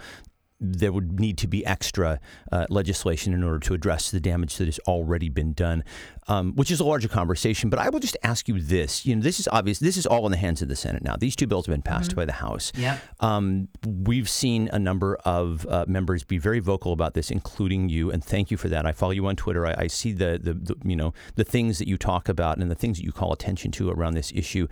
[0.62, 2.19] there would need to be extra
[2.52, 5.84] uh, legislation in order to address the damage that has already been done,
[6.28, 7.69] um, which is a larger conversation.
[7.71, 9.80] But I will just ask you this: you know, this is obvious.
[9.80, 11.15] This is all in the hands of the Senate now.
[11.17, 12.17] These two bills have been passed mm-hmm.
[12.17, 12.71] by the House.
[12.76, 13.00] Yeah.
[13.19, 18.12] Um, we've seen a number of uh, members be very vocal about this, including you,
[18.12, 18.86] and thank you for that.
[18.86, 19.65] I follow you on Twitter.
[19.65, 22.69] I, I see the, the, the you know the things that you talk about and
[22.69, 24.67] the things that you call attention to around this issue.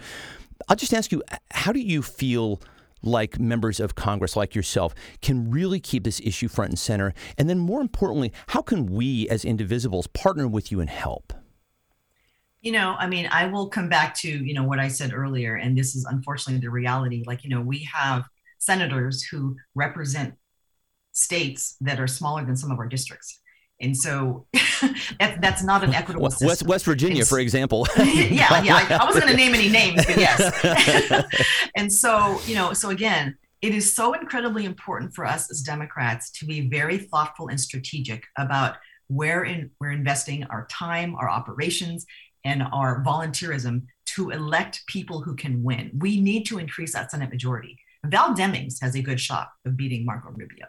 [0.68, 2.62] I'll just ask you: How do you feel?
[3.02, 7.14] Like members of Congress, like yourself, can really keep this issue front and center?
[7.38, 11.34] And then, more importantly, how can we as indivisibles partner with you and help?
[12.62, 15.56] You know, I mean, I will come back to, you know, what I said earlier,
[15.56, 17.24] and this is unfortunately the reality.
[17.26, 18.26] Like, you know, we have
[18.58, 20.34] senators who represent
[21.14, 23.39] states that are smaller than some of our districts.
[23.82, 24.46] And so
[25.20, 26.68] that, that's not an equitable West, system.
[26.68, 27.88] West Virginia, it's, for example.
[27.98, 28.76] yeah, yeah.
[28.76, 31.26] I, I wasn't going to name any names, but yes.
[31.76, 36.32] and so, you know, so again, it is so incredibly important for us as Democrats
[36.40, 42.06] to be very thoughtful and strategic about where in, we're investing our time, our operations,
[42.46, 45.92] and our volunteerism to elect people who can win.
[45.98, 47.78] We need to increase that Senate majority.
[48.06, 50.66] Val Demings has a good shot of beating Marco Rubio.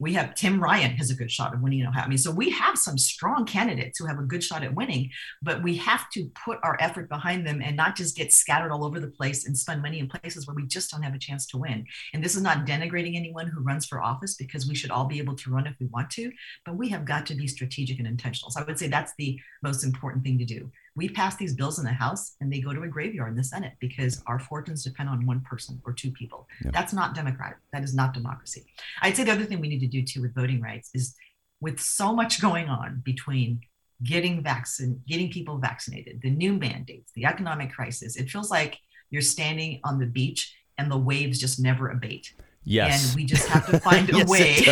[0.00, 2.04] We have Tim Ryan has a good shot of winning Ohio.
[2.04, 5.10] I mean, so we have some strong candidates who have a good shot at winning,
[5.42, 8.84] but we have to put our effort behind them and not just get scattered all
[8.84, 11.46] over the place and spend money in places where we just don't have a chance
[11.46, 11.86] to win.
[12.12, 15.18] And this is not denigrating anyone who runs for office because we should all be
[15.18, 16.32] able to run if we want to,
[16.64, 18.50] but we have got to be strategic and intentional.
[18.50, 21.78] So I would say that's the most important thing to do we pass these bills
[21.78, 24.84] in the House and they go to a graveyard in the Senate because our fortunes
[24.84, 26.46] depend on one person or two people.
[26.72, 27.58] That's not democratic.
[27.72, 28.66] That is not democracy.
[29.02, 31.16] I'd say the other thing we need to do too with voting rights is
[31.60, 33.60] with so much going on between
[34.02, 38.78] getting vaccine, getting people vaccinated, the new mandates, the economic crisis, it feels like
[39.10, 42.34] you're standing on the beach and the waves just never abate.
[42.64, 43.08] Yes.
[43.08, 44.66] And we just have to find a yes, way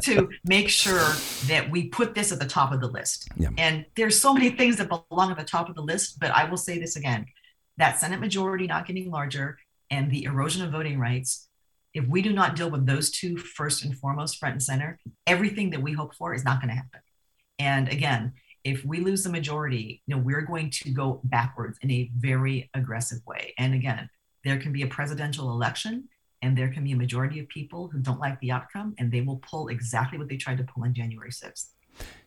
[0.02, 1.12] to make sure
[1.46, 3.28] that we put this at the top of the list.
[3.36, 3.50] Yeah.
[3.58, 6.48] And there's so many things that belong at the top of the list, but I
[6.48, 7.26] will say this again
[7.76, 9.58] that Senate majority not getting larger
[9.90, 11.48] and the erosion of voting rights,
[11.94, 15.70] if we do not deal with those two first and foremost, front and center, everything
[15.70, 17.00] that we hope for is not going to happen.
[17.58, 21.90] And again, if we lose the majority, you know, we're going to go backwards in
[21.90, 23.54] a very aggressive way.
[23.58, 24.10] And again,
[24.44, 26.08] there can be a presidential election
[26.42, 29.20] and there can be a majority of people who don't like the outcome and they
[29.20, 31.66] will pull exactly what they tried to pull on January 6th.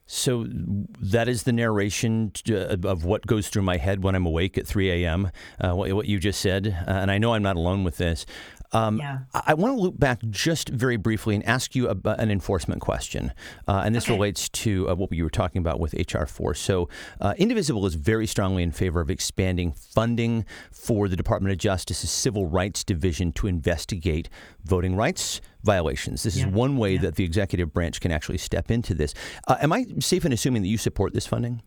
[0.06, 4.58] So that is the narration uh, of what goes through my head when I'm awake
[4.58, 5.32] at 3 a.m.
[5.60, 8.26] Uh, what, you just said, uh, and I know I'm not alone with this.
[8.74, 9.20] Um, yeah.
[9.34, 12.82] I, I want to loop back just very briefly and ask you a, an enforcement
[12.82, 13.32] question.
[13.68, 14.14] Uh, and this okay.
[14.14, 16.54] relates to uh, what you were talking about with HR 4.
[16.54, 16.90] So,
[17.22, 22.12] uh, Indivisible is very strongly in favor of expanding funding for the Department of Justice's
[22.12, 24.30] Civil Rights Division to investigate
[24.64, 26.24] voting rights violations.
[26.24, 26.48] This yeah.
[26.48, 27.02] is one way yeah.
[27.02, 29.14] that the executive branch can actually step into this.
[29.48, 31.62] Uh, am I safe in assuming that you support this funding?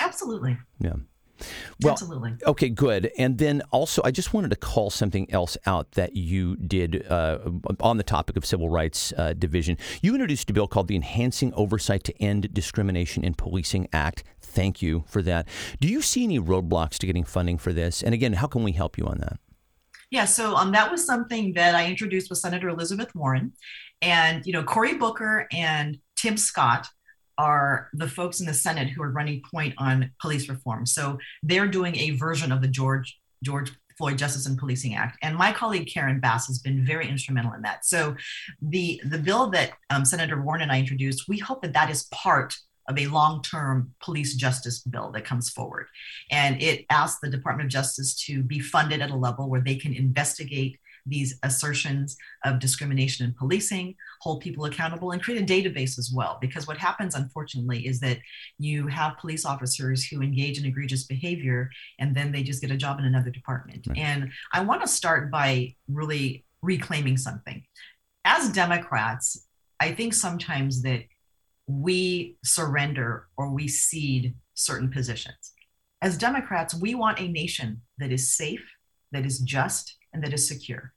[0.00, 0.58] Absolutely.
[0.78, 0.94] Yeah.
[1.82, 2.34] Well, Absolutely.
[2.46, 3.10] Okay, good.
[3.18, 7.38] And then also, I just wanted to call something else out that you did uh,
[7.80, 9.78] on the topic of civil rights uh, division.
[10.02, 14.24] You introduced a bill called the Enhancing Oversight to End Discrimination in Policing Act.
[14.40, 15.48] Thank you for that.
[15.80, 18.02] Do you see any roadblocks to getting funding for this?
[18.02, 19.38] And again, how can we help you on that?
[20.10, 23.52] Yeah, so um, that was something that I introduced with Senator Elizabeth Warren,
[24.00, 26.86] and you know Cory Booker and Tim Scott
[27.38, 30.86] are the folks in the Senate who are running point on police reform.
[30.86, 35.36] So they're doing a version of the George George Floyd Justice and Policing Act, and
[35.36, 37.84] my colleague Karen Bass has been very instrumental in that.
[37.84, 38.14] So
[38.60, 42.04] the the bill that um, Senator Warren and I introduced, we hope that that is
[42.12, 42.56] part
[42.88, 45.86] of a long-term police justice bill that comes forward,
[46.30, 49.76] and it asks the Department of Justice to be funded at a level where they
[49.76, 55.98] can investigate these assertions of discrimination and policing, hold people accountable, and create a database
[55.98, 56.38] as well.
[56.40, 58.18] Because what happens, unfortunately, is that
[58.58, 62.76] you have police officers who engage in egregious behavior and then they just get a
[62.76, 63.86] job in another department.
[63.86, 63.98] Right.
[63.98, 67.62] And I want to start by really reclaiming something.
[68.24, 69.46] As Democrats,
[69.78, 71.04] I think sometimes that
[71.66, 75.52] we surrender or we cede certain positions.
[76.02, 78.64] As Democrats, we want a nation that is safe,
[79.12, 80.92] that is just, and that is secure.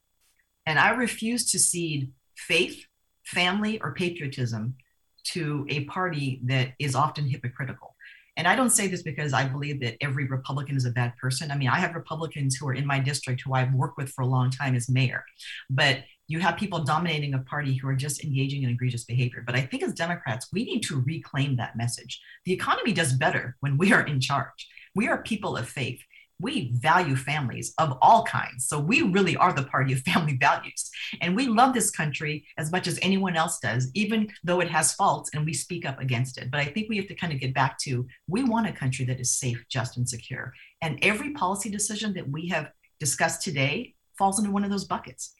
[0.70, 2.86] And I refuse to cede faith,
[3.26, 4.76] family, or patriotism
[5.24, 7.96] to a party that is often hypocritical.
[8.38, 11.50] And I don't say this because I believe that every Republican is a bad person.
[11.50, 14.22] I mean, I have Republicans who are in my district who I've worked with for
[14.22, 15.26] a long time as mayor,
[15.72, 19.44] but you have people dominating a party who are just engaging in egregious behavior.
[19.44, 22.22] But I think as Democrats, we need to reclaim that message.
[22.46, 24.70] The economy does better when we are in charge.
[24.94, 26.00] We are people of faith
[26.40, 28.66] we value families of all kinds.
[28.68, 30.90] So we really are the party of family values.
[31.22, 34.94] And we love this country as much as anyone else does, even though it has
[34.94, 36.50] faults and we speak up against it.
[36.50, 39.06] But I think we have to kind of get back to we want a country
[39.06, 40.54] that is safe, just, and secure.
[40.82, 45.34] And every policy decision that we have discussed today falls into one of those buckets.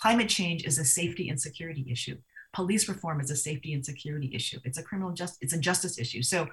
[0.00, 2.16] Climate change is a safety and security issue.
[2.52, 4.58] Police reform is a safety and security issue.
[4.64, 6.22] It's a criminal justice, it's a justice issue.
[6.22, 6.48] So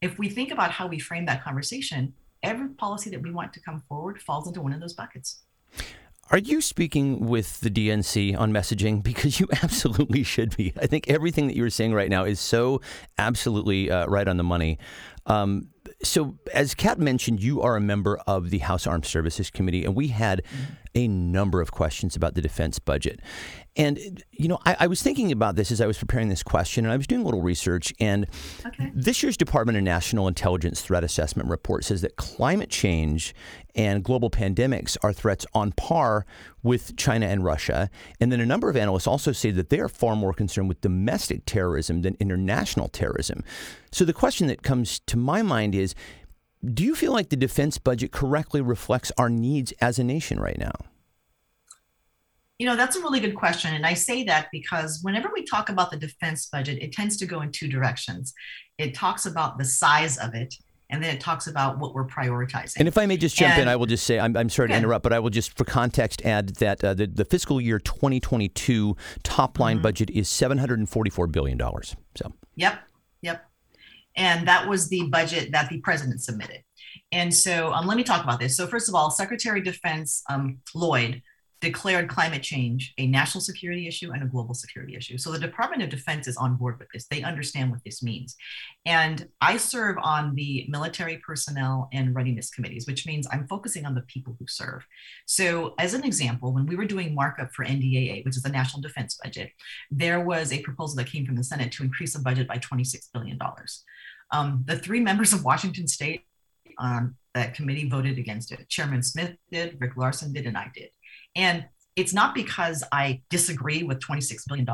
[0.00, 3.60] if we think about how we frame that conversation, every policy that we want to
[3.60, 5.42] come forward falls into one of those buckets.
[6.30, 9.02] Are you speaking with the DNC on messaging?
[9.08, 10.74] Because you absolutely should be.
[10.80, 12.82] I think everything that you're saying right now is so
[13.16, 14.78] absolutely uh, right on the money.
[15.24, 15.68] Um,
[16.02, 19.94] so, as Kat mentioned, you are a member of the House Armed Services Committee, and
[19.94, 20.72] we had mm-hmm.
[20.94, 23.20] a number of questions about the defense budget.
[23.76, 26.84] And, you know, I, I, was thinking about this as I was preparing this question,
[26.84, 27.94] and I was doing a little research.
[28.00, 28.26] And
[28.66, 28.90] okay.
[28.92, 33.36] this year's Department of National Intelligence Threat Assessment report says that climate change
[33.76, 36.26] and global pandemics are threats on par
[36.64, 37.88] with China and Russia.
[38.20, 40.80] And then a number of analysts also say that they are far more concerned with
[40.80, 43.44] domestic terrorism than international terrorism.
[43.92, 45.94] So the question that comes to my mind is
[46.64, 50.58] do you feel like the defense budget correctly reflects our needs as a nation right
[50.58, 50.72] now?
[52.58, 53.72] You know, that's a really good question.
[53.72, 57.26] And I say that because whenever we talk about the defense budget, it tends to
[57.26, 58.34] go in two directions.
[58.78, 60.52] It talks about the size of it,
[60.90, 62.74] and then it talks about what we're prioritizing.
[62.78, 64.70] And if I may just jump and, in, I will just say I'm, I'm sorry
[64.70, 67.78] to interrupt, but I will just, for context, add that uh, the, the fiscal year
[67.78, 69.82] 2022 top line mm-hmm.
[69.82, 71.60] budget is $744 billion.
[72.16, 72.80] So, yep,
[73.22, 73.47] yep.
[74.18, 76.62] And that was the budget that the president submitted.
[77.12, 78.56] And so um, let me talk about this.
[78.56, 81.22] So, first of all, Secretary of Defense um, Lloyd
[81.60, 85.18] declared climate change a national security issue and a global security issue.
[85.18, 87.06] So the Department of Defense is on board with this.
[87.06, 88.36] They understand what this means.
[88.86, 93.94] And I serve on the military personnel and readiness committees, which means I'm focusing on
[93.94, 94.86] the people who serve.
[95.26, 98.82] So, as an example, when we were doing markup for NDAA, which is the national
[98.82, 99.50] defense budget,
[99.90, 103.08] there was a proposal that came from the Senate to increase the budget by $26
[103.12, 103.38] billion.
[104.30, 106.22] Um, the three members of Washington State
[106.78, 108.68] on that committee voted against it.
[108.68, 110.90] Chairman Smith did, Rick Larsen did, and I did.
[111.36, 114.66] And it's not because I disagree with $26 billion,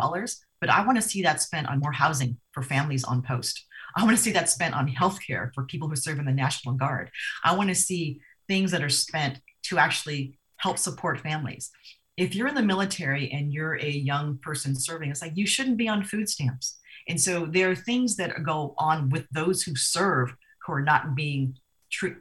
[0.60, 3.64] but I want to see that spent on more housing for families on post.
[3.96, 6.74] I want to see that spent on healthcare for people who serve in the National
[6.74, 7.10] Guard.
[7.42, 11.70] I want to see things that are spent to actually help support families.
[12.16, 15.78] If you're in the military and you're a young person serving, it's like you shouldn't
[15.78, 16.78] be on food stamps.
[17.08, 21.14] And so there are things that go on with those who serve who are not
[21.14, 21.56] being
[21.90, 22.18] treated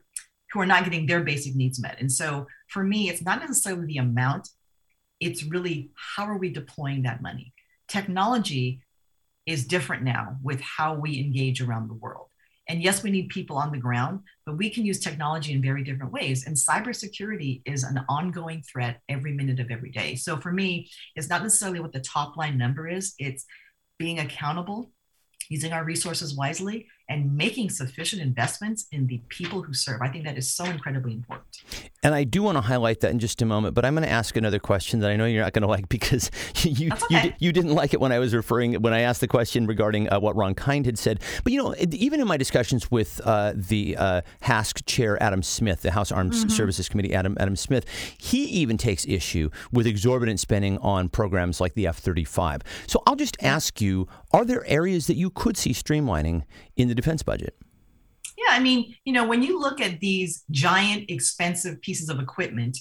[0.52, 2.00] who are not getting their basic needs met.
[2.00, 4.50] And so for me, it's not necessarily the amount
[5.24, 7.54] it's really how are we deploying that money?
[7.88, 8.82] Technology
[9.46, 12.28] is different now with how we engage around the world.
[12.70, 15.84] And yes, we need people on the ground, but we can use technology in very
[15.84, 16.46] different ways.
[16.46, 20.16] And cybersecurity is an ongoing threat every minute of every day.
[20.16, 23.46] So for me, it's not necessarily what the top line number is, it's
[23.98, 24.92] being accountable,
[25.50, 30.02] using our resources wisely, and making sufficient investments in the people who serve.
[30.02, 31.64] I think that is so incredibly important.
[32.02, 34.12] And I do want to highlight that in just a moment, but I'm going to
[34.12, 36.32] ask another question that I know you're not going to like because
[36.64, 37.26] you okay.
[37.26, 40.12] you, you, didn't like it when I was referring when I asked the question regarding
[40.12, 41.22] uh, what Ron Kind had said.
[41.44, 45.82] But you know, even in my discussions with uh, the uh, HASC chair Adam Smith,
[45.82, 46.50] the House Armed mm-hmm.
[46.50, 47.86] Services Committee Adam Adam Smith,
[48.18, 52.62] he even takes issue with exorbitant spending on programs like the F-35.
[52.88, 56.44] So I'll just ask you: Are there areas that you could see streamlining
[56.76, 57.56] in the defense budget?
[58.38, 62.78] Yeah, I mean, you know, when you look at these giant, expensive pieces of equipment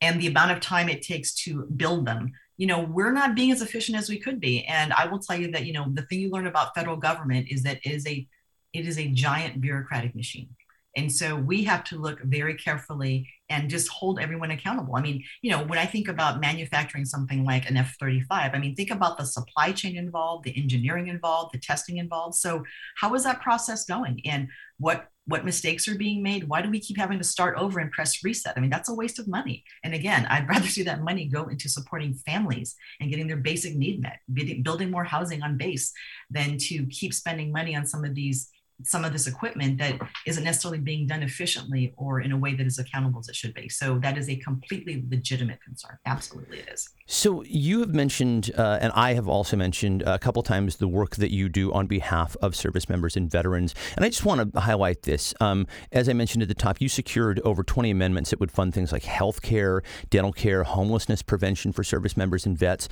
[0.00, 3.50] and the amount of time it takes to build them, you know, we're not being
[3.50, 4.64] as efficient as we could be.
[4.64, 7.48] And I will tell you that, you know, the thing you learn about federal government
[7.50, 8.26] is that it is a
[8.72, 10.48] it is a giant bureaucratic machine.
[10.96, 14.96] And so we have to look very carefully and just hold everyone accountable.
[14.96, 18.58] I mean, you know, when I think about manufacturing something like an F 35, I
[18.58, 22.36] mean, think about the supply chain involved, the engineering involved, the testing involved.
[22.36, 22.64] So,
[22.96, 24.22] how is that process going?
[24.24, 27.80] And what what mistakes are being made why do we keep having to start over
[27.80, 30.82] and press reset i mean that's a waste of money and again i'd rather see
[30.82, 34.18] that money go into supporting families and getting their basic need met
[34.62, 35.92] building more housing on base
[36.30, 38.50] than to keep spending money on some of these
[38.84, 42.66] some of this equipment that isn't necessarily being done efficiently or in a way that
[42.66, 43.68] is accountable as it should be.
[43.68, 45.98] So that is a completely legitimate concern.
[46.06, 46.88] Absolutely, it is.
[47.06, 51.16] So you have mentioned, uh, and I have also mentioned a couple times the work
[51.16, 53.74] that you do on behalf of service members and veterans.
[53.96, 55.34] And I just want to highlight this.
[55.40, 58.74] Um, as I mentioned at the top, you secured over 20 amendments that would fund
[58.74, 62.88] things like health care, dental care, homelessness prevention for service members and vets.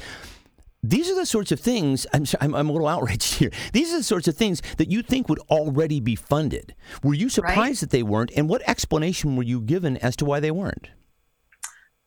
[0.84, 3.50] These are the sorts of things, I'm, I'm, I'm, a little outraged here.
[3.72, 6.74] These are the sorts of things that you think would already be funded.
[7.04, 7.76] Were you surprised right?
[7.76, 8.32] that they weren't?
[8.36, 10.88] And what explanation were you given as to why they weren't?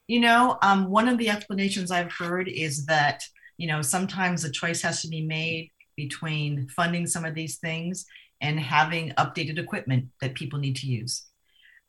[0.07, 3.23] You know, um, one of the explanations I've heard is that,
[3.57, 8.05] you know, sometimes a choice has to be made between funding some of these things
[8.41, 11.25] and having updated equipment that people need to use.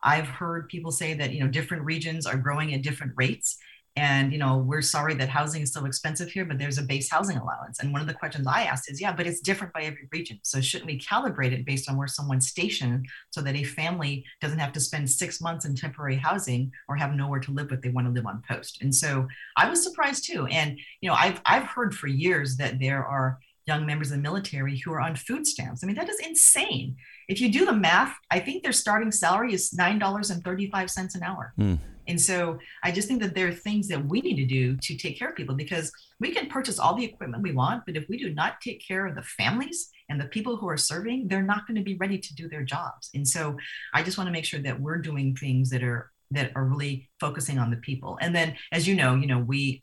[0.01, 3.57] I've heard people say that, you know, different regions are growing at different rates
[3.97, 7.09] and you know we're sorry that housing is so expensive here but there's a base
[7.09, 9.81] housing allowance and one of the questions i asked is yeah but it's different by
[9.81, 13.63] every region so shouldn't we calibrate it based on where someone's stationed so that a
[13.63, 17.71] family doesn't have to spend six months in temporary housing or have nowhere to live
[17.71, 19.27] if they want to live on post and so
[19.57, 23.39] i was surprised too and you know i've i've heard for years that there are
[23.65, 25.83] young members of the military who are on food stamps.
[25.83, 26.95] I mean, that is insane.
[27.27, 31.53] If you do the math, I think their starting salary is $9.35 an hour.
[31.59, 31.77] Mm.
[32.07, 34.95] And so I just think that there are things that we need to do to
[34.95, 38.07] take care of people because we can purchase all the equipment we want, but if
[38.09, 41.41] we do not take care of the families and the people who are serving, they're
[41.41, 43.09] not going to be ready to do their jobs.
[43.13, 43.57] And so
[43.93, 47.09] I just want to make sure that we're doing things that are that are really
[47.21, 48.17] focusing on the people.
[48.19, 49.81] And then as you know, you know, we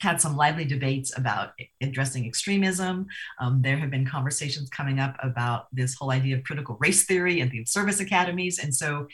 [0.00, 3.06] had some lively debates about addressing extremism.
[3.40, 7.40] Um, there have been conversations coming up about this whole idea of critical race theory
[7.40, 8.58] and the service academies.
[8.58, 9.06] And so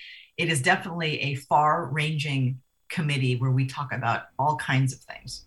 [0.42, 5.46] it is definitely a far ranging committee where we talk about all kinds of things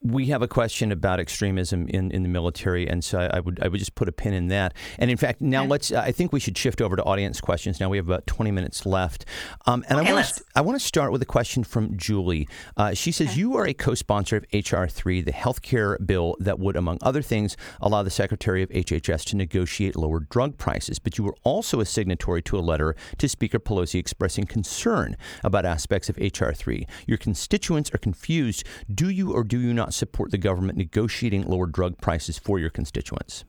[0.00, 3.68] we have a question about extremism in, in the military, and so I, would I
[3.68, 4.74] would just put a pin in that.
[4.98, 5.70] And in fact, now okay.
[5.70, 5.92] let's.
[5.92, 7.80] I think we should shift over to audience questions.
[7.80, 9.24] Now we have about twenty minutes left,
[9.66, 12.48] um, and okay, I want to I want to start with a question from Julie.
[12.76, 13.40] Uh, she says okay.
[13.40, 17.56] you are a co-sponsor of HR three, the healthcare bill that would, among other things,
[17.80, 20.98] allow the Secretary of HHS to negotiate lower drug prices.
[20.98, 25.66] But you were also a signatory to a letter to Speaker Pelosi expressing concern about
[25.66, 26.86] aspects of HR three.
[27.06, 28.64] Your constituents are confused.
[28.92, 32.58] Do you or do you not not support the government negotiating lower drug prices for
[32.58, 33.44] your constituents?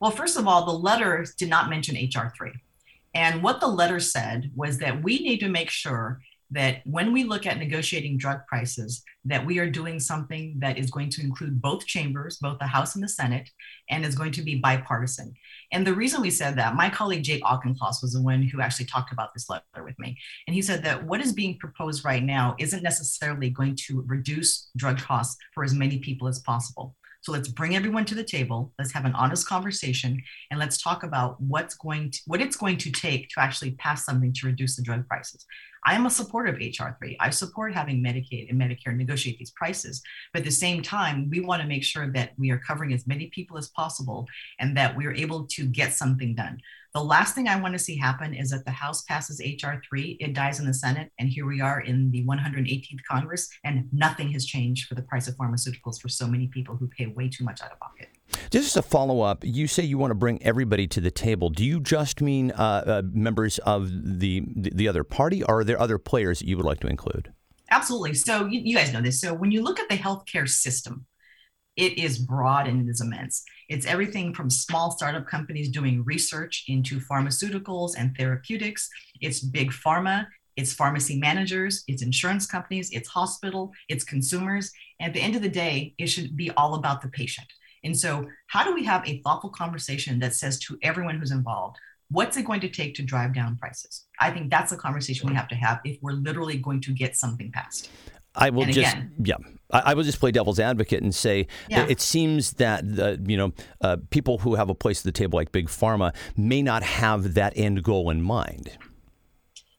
[0.00, 2.50] Well, first of all, the letter did not mention HR 3.
[3.14, 6.20] And what the letter said was that we need to make sure
[6.50, 10.90] that when we look at negotiating drug prices that we are doing something that is
[10.90, 13.48] going to include both chambers both the house and the senate
[13.90, 15.32] and is going to be bipartisan
[15.72, 18.86] and the reason we said that my colleague jake auchincloss was the one who actually
[18.86, 22.22] talked about this letter with me and he said that what is being proposed right
[22.22, 27.32] now isn't necessarily going to reduce drug costs for as many people as possible so
[27.32, 28.72] let's bring everyone to the table.
[28.78, 32.78] Let's have an honest conversation and let's talk about what's going to what it's going
[32.78, 35.44] to take to actually pass something to reduce the drug prices.
[35.88, 37.16] I am a supporter of HR3.
[37.18, 40.02] I support having Medicaid and Medicare negotiate these prices.
[40.34, 43.06] But at the same time, we want to make sure that we are covering as
[43.06, 44.28] many people as possible
[44.60, 46.60] and that we are able to get something done.
[46.92, 49.80] The last thing I want to see happen is that the House passes H.R.
[49.88, 53.88] 3, it dies in the Senate, and here we are in the 118th Congress, and
[53.90, 57.30] nothing has changed for the price of pharmaceuticals for so many people who pay way
[57.30, 58.08] too much out of pocket.
[58.50, 61.50] Just as a follow up, you say you want to bring everybody to the table.
[61.50, 65.80] Do you just mean uh, uh, members of the, the other party, or are there
[65.80, 67.32] other players that you would like to include?
[67.70, 68.14] Absolutely.
[68.14, 69.20] So you, you guys know this.
[69.20, 71.06] So when you look at the healthcare system,
[71.76, 73.44] it is broad and it is immense.
[73.68, 78.88] It's everything from small startup companies doing research into pharmaceuticals and therapeutics.
[79.20, 80.26] It's big pharma,
[80.56, 84.72] it's pharmacy managers, it's insurance companies, it's hospital, it's consumers.
[84.98, 87.46] And at the end of the day, it should be all about the patient.
[87.88, 91.78] And so, how do we have a thoughtful conversation that says to everyone who's involved,
[92.10, 94.04] what's it going to take to drive down prices?
[94.20, 97.16] I think that's a conversation we have to have if we're literally going to get
[97.16, 97.88] something passed.
[98.34, 99.36] I will just again, yeah.
[99.70, 101.86] I, will just play devil's advocate and say yeah.
[101.88, 105.38] it seems that the, you know uh, people who have a place at the table
[105.38, 108.76] like big pharma may not have that end goal in mind.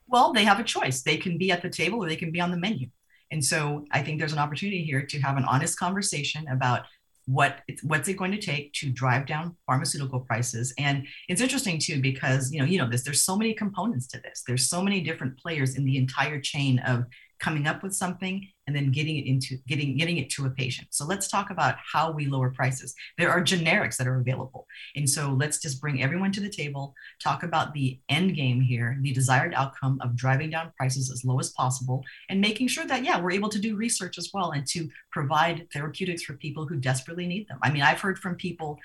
[0.08, 1.04] Well, they have a choice.
[1.04, 2.88] They can be at the table or they can be on the menu.
[3.30, 6.86] And so I think there's an opportunity here to have an honest conversation about
[7.30, 10.74] what what's it going to take to drive down pharmaceutical prices?
[10.80, 14.20] And it's interesting too because you know you know this there's so many components to
[14.20, 14.44] this.
[14.48, 17.04] There's so many different players in the entire chain of
[17.40, 20.88] coming up with something and then getting it into getting getting it to a patient.
[20.92, 22.94] So let's talk about how we lower prices.
[23.18, 24.68] There are generics that are available.
[24.96, 28.98] And so let's just bring everyone to the table talk about the end game here
[29.02, 33.04] the desired outcome of driving down prices as low as possible and making sure that
[33.04, 36.76] yeah we're able to do research as well and to provide therapeutics for people who
[36.76, 37.60] desperately need them.
[37.64, 38.78] I mean i've heard from people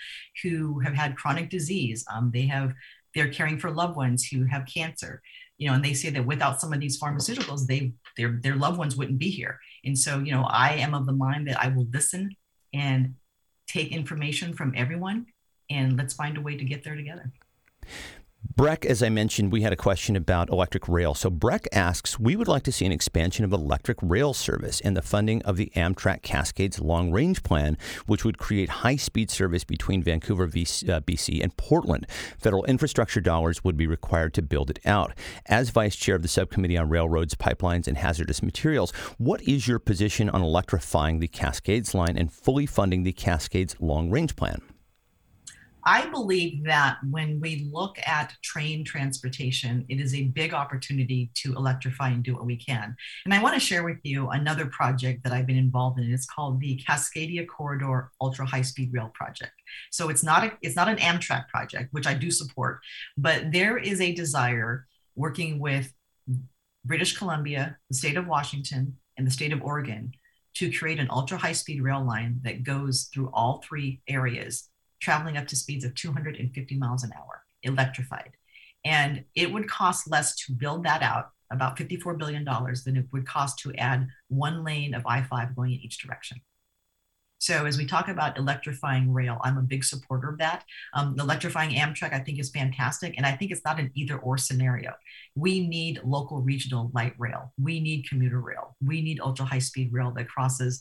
[0.42, 2.04] who have had chronic disease.
[2.12, 2.72] Um, they have
[3.14, 5.22] they're caring for loved ones who have cancer.
[5.56, 8.78] You know, and they say that without some of these pharmaceuticals, they their their loved
[8.78, 9.60] ones wouldn't be here.
[9.84, 12.36] And so, you know, I am of the mind that I will listen
[12.72, 13.14] and
[13.66, 15.26] take information from everyone,
[15.70, 17.32] and let's find a way to get there together.
[18.56, 21.14] Breck, as I mentioned, we had a question about electric rail.
[21.14, 24.96] So Breck asks, we would like to see an expansion of electric rail service and
[24.96, 27.76] the funding of the Amtrak Cascades Long Range Plan,
[28.06, 30.88] which would create high-speed service between Vancouver, BC,
[31.40, 32.06] uh, and Portland.
[32.38, 35.12] Federal infrastructure dollars would be required to build it out.
[35.46, 39.80] As vice chair of the subcommittee on railroads, pipelines, and hazardous materials, what is your
[39.80, 44.60] position on electrifying the Cascades line and fully funding the Cascades Long Range Plan?
[45.86, 51.54] I believe that when we look at train transportation, it is a big opportunity to
[51.54, 52.96] electrify and do what we can.
[53.24, 56.10] And I want to share with you another project that I've been involved in.
[56.10, 59.52] It's called the Cascadia Corridor Ultra High Speed Rail Project.
[59.90, 62.80] So it's not a, it's not an Amtrak project, which I do support,
[63.18, 65.92] but there is a desire working with
[66.84, 70.12] British Columbia, the state of Washington, and the state of Oregon
[70.54, 74.68] to create an ultra high speed rail line that goes through all three areas
[75.04, 78.30] traveling up to speeds of 250 miles an hour, electrified.
[78.84, 83.26] And it would cost less to build that out, about $54 billion, than it would
[83.26, 86.40] cost to add one lane of I 5 going in each direction.
[87.38, 90.64] So, as we talk about electrifying rail, I'm a big supporter of that.
[90.94, 93.14] Um, electrifying Amtrak, I think, is fantastic.
[93.18, 94.94] And I think it's not an either or scenario.
[95.34, 97.52] We need local regional light rail.
[97.60, 98.76] We need commuter rail.
[98.82, 100.80] We need ultra high speed rail that crosses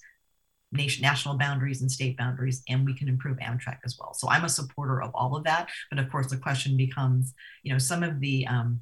[0.74, 4.14] nation, national boundaries and state boundaries, and we can improve Amtrak as well.
[4.14, 5.70] So I'm a supporter of all of that.
[5.90, 8.82] But of course, the question becomes, you know, some of the um,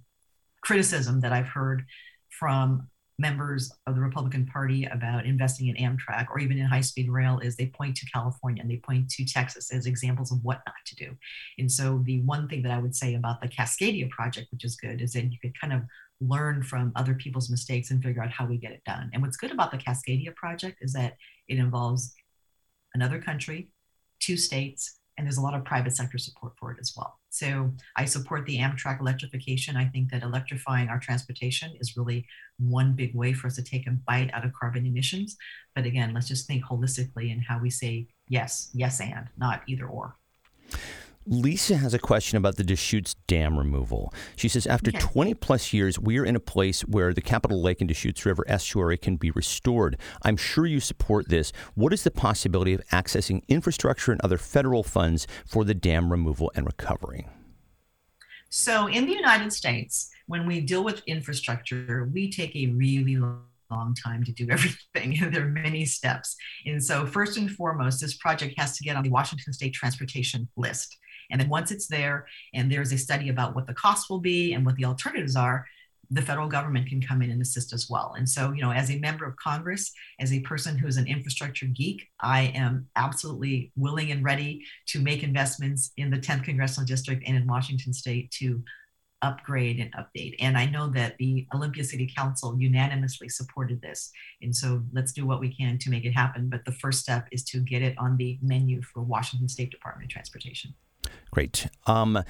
[0.62, 1.86] criticism that I've heard
[2.30, 2.88] from
[3.20, 7.39] members of the Republican Party about investing in Amtrak or even in high speed rail
[7.39, 10.76] is they point to California and they point to Texas as examples of what not
[10.88, 11.16] to do.
[11.60, 14.76] And so, the one thing that I would say about the Cascadia project, which is
[14.76, 15.84] good, is that you could kind of
[16.20, 19.10] learn from other people's mistakes and figure out how we get it done.
[19.14, 21.16] And what's good about the Cascadia project is that
[21.52, 22.14] it involves
[22.93, 23.72] another country,
[24.20, 27.20] two states, and there's a lot of private sector support for it as well.
[27.30, 29.76] So I support the Amtrak electrification.
[29.76, 32.26] I think that electrifying our transportation is really
[32.58, 35.36] one big way for us to take a bite out of carbon emissions.
[35.76, 39.86] But again, let's just think holistically in how we say yes, yes, and not either
[39.86, 40.16] or.
[41.28, 44.12] Lisa has a question about the Deschutes Dam removal.
[44.36, 45.00] She says, after okay.
[45.00, 48.44] 20 plus years, we are in a place where the Capitol Lake and Deschutes River
[48.48, 49.98] estuary can be restored.
[50.24, 51.52] I'm sure you support this.
[51.76, 56.52] What is the possibility of accessing infrastructure and other federal funds for the dam removal
[56.56, 57.28] and recovery?
[58.50, 63.46] So, in the United States, when we deal with infrastructure, we take a really long
[63.72, 65.18] long time to do everything.
[65.32, 66.36] there are many steps.
[66.66, 70.48] And so, first and foremost, this project has to get on the Washington State Transportation
[70.58, 70.98] list.
[71.32, 74.54] And then once it's there and there's a study about what the cost will be
[74.54, 75.66] and what the alternatives are,
[76.12, 78.16] the federal government can come in and assist as well.
[78.18, 81.08] And so, you know, as a member of Congress, as a person who is an
[81.08, 86.86] infrastructure geek, I am absolutely willing and ready to make investments in the 10th Congressional
[86.86, 88.62] District and in Washington State to
[89.22, 90.36] upgrade and update.
[90.40, 94.12] And I know that the Olympia City Council unanimously supported this.
[94.42, 96.50] And so let's do what we can to make it happen.
[96.50, 100.06] But the first step is to get it on the menu for Washington State Department
[100.08, 100.74] of Transportation.
[101.32, 101.68] Great.
[101.88, 102.24] Um,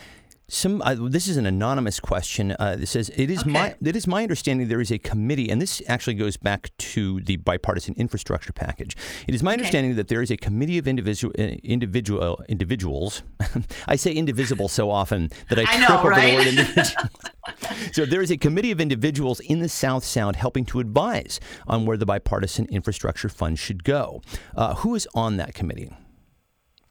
[0.52, 2.52] some uh, this is an anonymous question.
[2.52, 3.52] Uh, it says it is okay.
[3.52, 7.22] my it is my understanding there is a committee, and this actually goes back to
[7.22, 8.98] the bipartisan infrastructure package.
[9.28, 9.62] It is my okay.
[9.62, 13.24] understanding that there is a committee of individual uh, individual individuals.
[13.88, 16.32] I say indivisible so often that I, I trip know, over right?
[16.32, 17.10] the word individual.
[17.94, 21.86] so there is a committee of individuals in the South Sound helping to advise on
[21.86, 24.22] where the bipartisan infrastructure fund should go.
[24.54, 25.94] Uh, who is on that committee?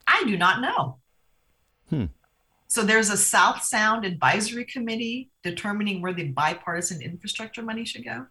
[0.07, 1.00] I do not know.
[1.91, 2.05] Hmm.
[2.67, 8.25] So there's a South Sound Advisory Committee determining where the bipartisan infrastructure money should go.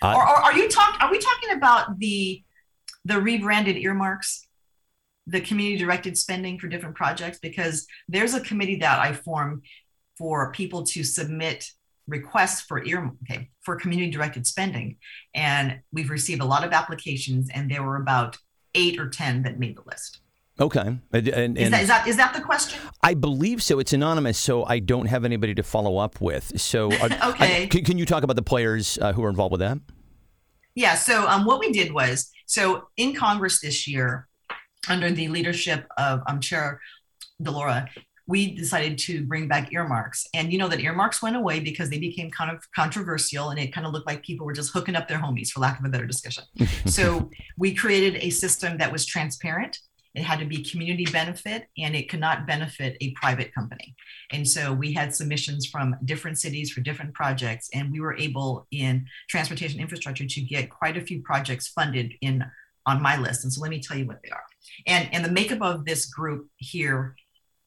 [0.00, 1.00] Uh, or, or, are you talking?
[1.00, 2.44] Are we talking about the
[3.04, 4.46] the rebranded earmarks,
[5.26, 7.40] the community directed spending for different projects?
[7.40, 9.64] Because there's a committee that I formed
[10.16, 11.68] for people to submit
[12.06, 14.98] requests for ear okay, for community directed spending,
[15.34, 18.36] and we've received a lot of applications, and there were about
[18.76, 20.20] eight or ten that made the list.
[20.58, 20.98] Okay.
[21.12, 22.80] And, and, is, that, is, that, is that the question?
[23.02, 23.78] I believe so.
[23.78, 26.58] It's anonymous, so I don't have anybody to follow up with.
[26.60, 27.64] So, uh, okay.
[27.64, 29.78] I, can, can, you talk about the players uh, who are involved with that?
[30.74, 30.94] Yeah.
[30.94, 34.28] So, um, what we did was so in Congress this year,
[34.88, 36.80] under the leadership of um, Chair
[37.42, 37.86] DeLauro,
[38.26, 40.26] we decided to bring back earmarks.
[40.34, 43.72] And you know that earmarks went away because they became kind of controversial and it
[43.72, 45.88] kind of looked like people were just hooking up their homies, for lack of a
[45.88, 46.44] better discussion.
[46.86, 49.78] so we created a system that was transparent
[50.16, 53.94] it had to be community benefit and it could not benefit a private company.
[54.32, 58.66] And so we had submissions from different cities for different projects, and we were able
[58.70, 62.44] in transportation infrastructure to get quite a few projects funded in
[62.86, 63.44] on my list.
[63.44, 64.44] And so let me tell you what they are.
[64.86, 67.14] And, and the makeup of this group here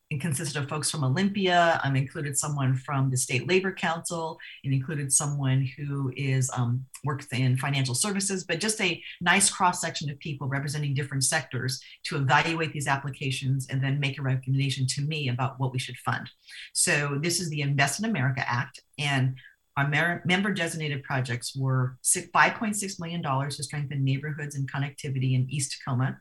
[0.10, 1.80] it consisted of folks from Olympia.
[1.84, 4.40] Um, included someone from the State Labor Council.
[4.64, 9.82] It included someone who is um, works in financial services, but just a nice cross
[9.82, 14.88] section of people representing different sectors to evaluate these applications and then make a recommendation
[14.88, 16.30] to me about what we should fund.
[16.74, 19.36] So this is the Invest in America Act, and
[19.80, 26.18] our member designated projects were $5.6 million to strengthen neighborhoods and connectivity in East Tacoma.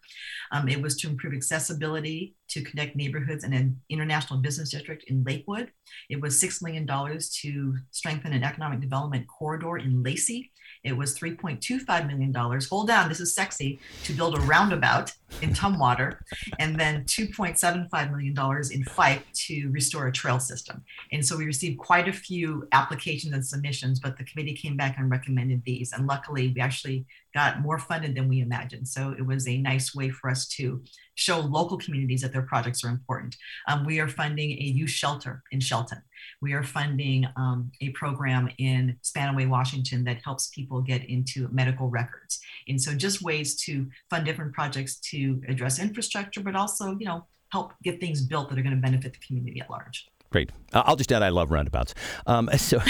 [0.52, 5.24] Um, it was to improve accessibility to connect neighborhoods in an international business district in
[5.24, 5.70] Lakewood.
[6.08, 10.52] It was $6 million to strengthen an economic development corridor in Lacey.
[10.84, 12.34] It was $3.25 million.
[12.70, 16.16] Hold on, this is sexy to build a roundabout in Tumwater,
[16.58, 18.36] and then $2.75 million
[18.72, 20.82] in Fife to restore a trail system.
[21.12, 24.96] And so we received quite a few applications and submissions, but the committee came back
[24.98, 25.92] and recommended these.
[25.92, 28.88] And luckily, we actually got more funded than we imagined.
[28.88, 30.82] So it was a nice way for us to
[31.14, 33.36] show local communities that their projects are important.
[33.68, 36.02] Um, we are funding a youth shelter in Shelton.
[36.40, 41.88] We are funding um, a program in Spanaway, Washington that helps people get into medical
[41.88, 42.40] records.
[42.68, 45.17] And so just ways to fund different projects to
[45.48, 49.12] address infrastructure, but also, you know, help get things built that are going to benefit
[49.12, 50.08] the community at large.
[50.30, 50.50] Great.
[50.72, 51.94] I'll just add I love roundabouts.
[52.26, 52.80] Um, so.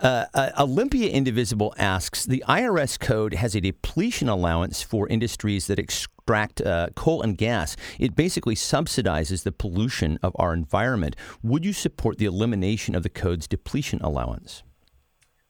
[0.00, 5.78] Uh, uh, Olympia Indivisible asks The IRS code has a depletion allowance for industries that
[5.78, 7.74] extract uh, coal and gas.
[7.98, 11.16] It basically subsidizes the pollution of our environment.
[11.42, 14.62] Would you support the elimination of the code's depletion allowance?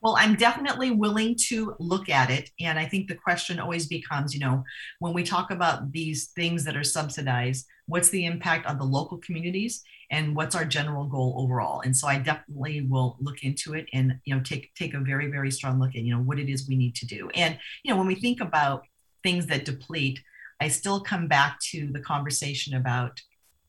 [0.05, 2.51] Well, I'm definitely willing to look at it.
[2.61, 4.63] And I think the question always becomes you know,
[4.99, 9.17] when we talk about these things that are subsidized, what's the impact on the local
[9.19, 11.81] communities and what's our general goal overall?
[11.81, 15.31] And so I definitely will look into it and, you know, take, take a very,
[15.31, 17.31] very strong look at, you know, what it is we need to do.
[17.35, 18.85] And, you know, when we think about
[19.23, 20.21] things that deplete,
[20.61, 23.23] I still come back to the conversation about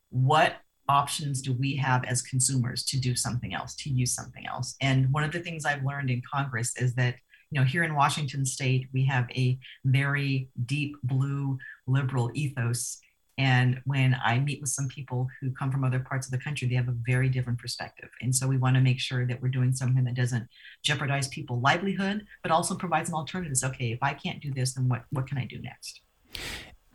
[0.10, 0.58] what
[0.88, 4.76] options do we have as consumers to do something else, to use something else?
[4.82, 7.16] And one of the things I've learned in Congress is that,
[7.52, 11.58] you know, here in Washington state, we have a very deep blue
[11.88, 13.00] liberal ethos.
[13.38, 16.68] And when I meet with some people who come from other parts of the country,
[16.68, 18.10] they have a very different perspective.
[18.22, 20.48] And so we want to make sure that we're doing something that doesn't
[20.84, 23.58] jeopardize people's livelihood, but also provides an alternative.
[23.64, 26.02] Okay, if I can't do this, then what, what can I do next?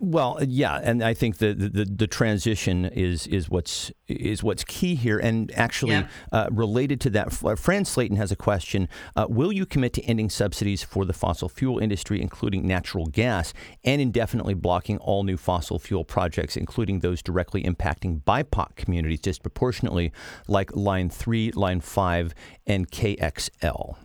[0.03, 4.94] Well, yeah, and I think the, the, the transition is is what's is what's key
[4.94, 6.09] here, and actually yeah.
[6.32, 7.34] uh, related to that.
[7.34, 11.51] Fran Slayton has a question: uh, Will you commit to ending subsidies for the fossil
[11.51, 13.53] fuel industry, including natural gas,
[13.84, 20.12] and indefinitely blocking all new fossil fuel projects, including those directly impacting BIPOC communities disproportionately,
[20.48, 22.34] like Line Three, Line Five,
[22.66, 23.96] and KXL?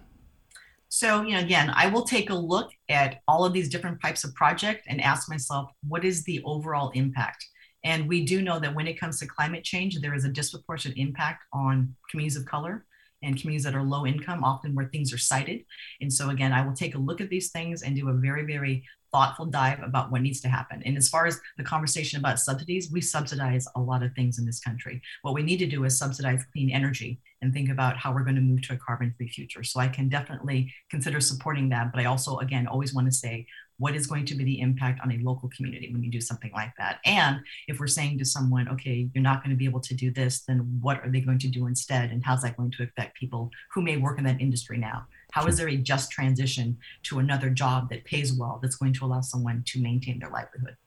[0.96, 4.24] So, you know, again, I will take a look at all of these different types
[4.24, 7.46] of project and ask myself, what is the overall impact?
[7.84, 10.98] And we do know that when it comes to climate change, there is a disproportionate
[10.98, 12.86] impact on communities of color
[13.22, 15.66] and communities that are low income, often where things are sited.
[16.00, 18.46] And so, again, I will take a look at these things and do a very,
[18.46, 20.82] very thoughtful dive about what needs to happen.
[20.86, 24.46] And as far as the conversation about subsidies, we subsidize a lot of things in
[24.46, 25.02] this country.
[25.24, 28.36] What we need to do is subsidize clean energy and think about how we're going
[28.36, 29.64] to move to a carbon free future.
[29.64, 31.91] So I can definitely consider supporting that.
[31.93, 33.46] But I also, again, always want to say,
[33.78, 36.52] what is going to be the impact on a local community when you do something
[36.54, 37.00] like that?
[37.06, 40.12] And if we're saying to someone, okay, you're not going to be able to do
[40.12, 42.10] this, then what are they going to do instead?
[42.10, 45.06] And how's that going to affect people who may work in that industry now?
[45.32, 49.06] How is there a just transition to another job that pays well that's going to
[49.06, 50.78] allow someone to maintain their livelihood?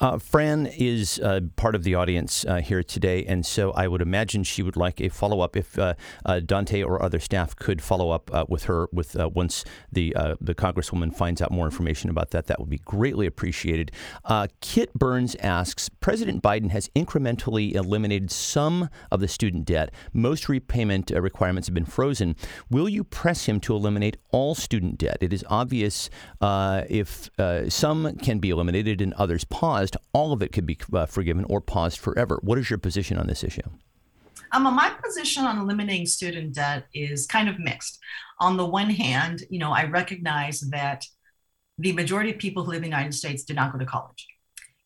[0.00, 4.02] Uh, Fran is uh, part of the audience uh, here today, and so I would
[4.02, 5.56] imagine she would like a follow up.
[5.56, 9.64] If uh, uh, Dante or other staff could follow up uh, with her with once
[9.90, 13.92] the the congresswoman finds out more information about that, that would be greatly appreciated.
[14.60, 19.92] Kit Burns asks: President Biden has incrementally eliminated some of the student debt.
[20.12, 22.36] Most repayment requirements have been frozen.
[22.70, 25.18] Will you press him to eliminate all student debt?
[25.20, 27.30] It is obvious if
[27.68, 29.44] some can be eliminated and others
[29.82, 32.38] paused, all of it could be uh, forgiven or paused forever.
[32.42, 33.62] What is your position on this issue?
[34.52, 37.98] Um, my position on eliminating student debt is kind of mixed.
[38.38, 41.06] On the one hand, you know, I recognize that
[41.78, 44.26] the majority of people who live in the United States did not go to college.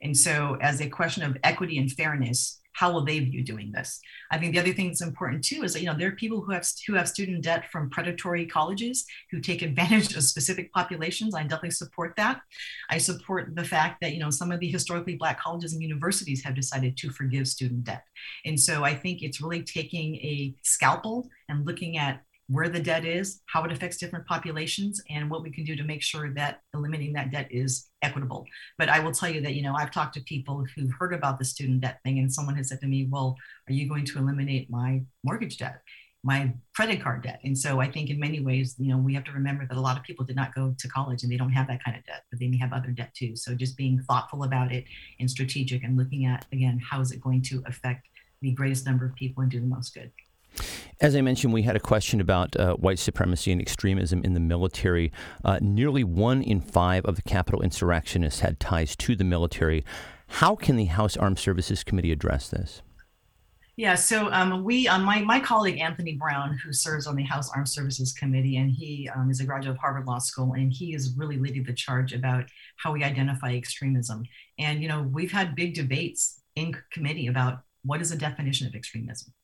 [0.03, 4.01] And so, as a question of equity and fairness, how will they view doing this?
[4.31, 6.43] I think the other thing that's important too is that you know there are people
[6.43, 11.35] who have who have student debt from predatory colleges who take advantage of specific populations.
[11.35, 12.43] I definitely support that.
[12.91, 16.45] I support the fact that you know some of the historically black colleges and universities
[16.45, 18.05] have decided to forgive student debt,
[18.45, 23.05] and so I think it's really taking a scalpel and looking at where the debt
[23.05, 26.61] is, how it affects different populations, and what we can do to make sure that
[26.75, 28.47] eliminating that debt is equitable.
[28.79, 31.39] But I will tell you that, you know, I've talked to people who've heard about
[31.39, 33.37] the student debt thing, and someone has said to me, Well,
[33.69, 35.81] are you going to eliminate my mortgage debt?
[36.25, 37.39] my credit card debt.
[37.45, 39.81] And so I think in many ways, you know, we have to remember that a
[39.81, 42.05] lot of people did not go to college and they don't have that kind of
[42.05, 43.37] debt, but they may have other debt too.
[43.37, 44.87] So just being thoughtful about it
[45.21, 48.09] and strategic and looking at, again, how is it going to affect
[48.43, 50.11] the greatest number of people and do the most good.
[50.99, 54.41] As I mentioned, we had a question about uh, white supremacy and extremism in the
[54.41, 55.13] military.
[55.45, 59.85] Uh, nearly one in five of the Capitol insurrectionists had ties to the military.
[60.29, 62.81] How can the House Armed Services Committee address this?
[63.77, 67.51] Yeah, so um, we, uh, my, my colleague Anthony Brown, who serves on the House
[67.51, 70.95] Armed Services Committee, and he um, is a graduate of Harvard Law School, and he
[70.95, 72.47] is really leading the charge about
[72.79, 74.25] how we identify extremism.
[74.59, 78.75] And, you know, we've had big debates in committee about what is the definition of
[78.75, 79.35] extremism.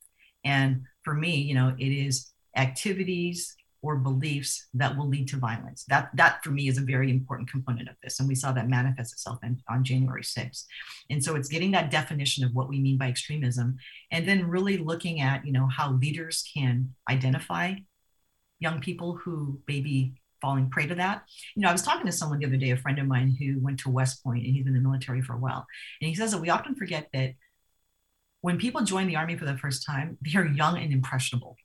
[0.45, 5.85] And for me, you know, it is activities or beliefs that will lead to violence.
[5.89, 8.69] That that for me is a very important component of this, and we saw that
[8.69, 10.65] manifest itself in, on January 6th.
[11.11, 13.77] And so it's getting that definition of what we mean by extremism,
[14.13, 17.75] and then really looking at you know how leaders can identify
[18.61, 21.25] young people who may be falling prey to that.
[21.57, 23.61] You know, I was talking to someone the other day, a friend of mine who
[23.61, 25.67] went to West Point, and he's in the military for a while,
[26.01, 27.35] and he says that we often forget that
[28.43, 31.57] when people join the army for the first time, they are young and impressionable.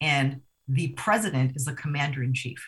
[0.00, 2.66] And the president is the commander in chief.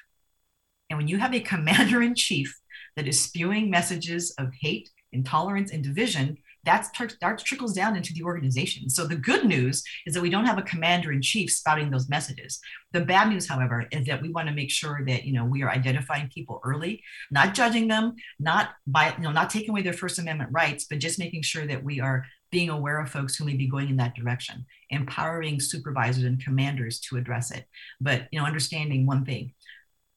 [0.88, 2.57] And when you have a commander in chief
[2.94, 6.36] that is spewing messages of hate, intolerance, and division,
[6.66, 8.90] that starts trickles down into the organization.
[8.90, 12.09] So the good news is that we don't have a commander in chief spouting those
[12.09, 12.59] messages.
[12.92, 15.62] The bad news, however, is that we want to make sure that you know we
[15.62, 19.92] are identifying people early, not judging them, not by you know not taking away their
[19.92, 22.26] First Amendment rights, but just making sure that we are
[22.57, 26.98] being aware of folks who may be going in that direction, empowering supervisors and commanders
[26.98, 27.66] to address it.
[28.00, 29.52] But you know, understanding one thing: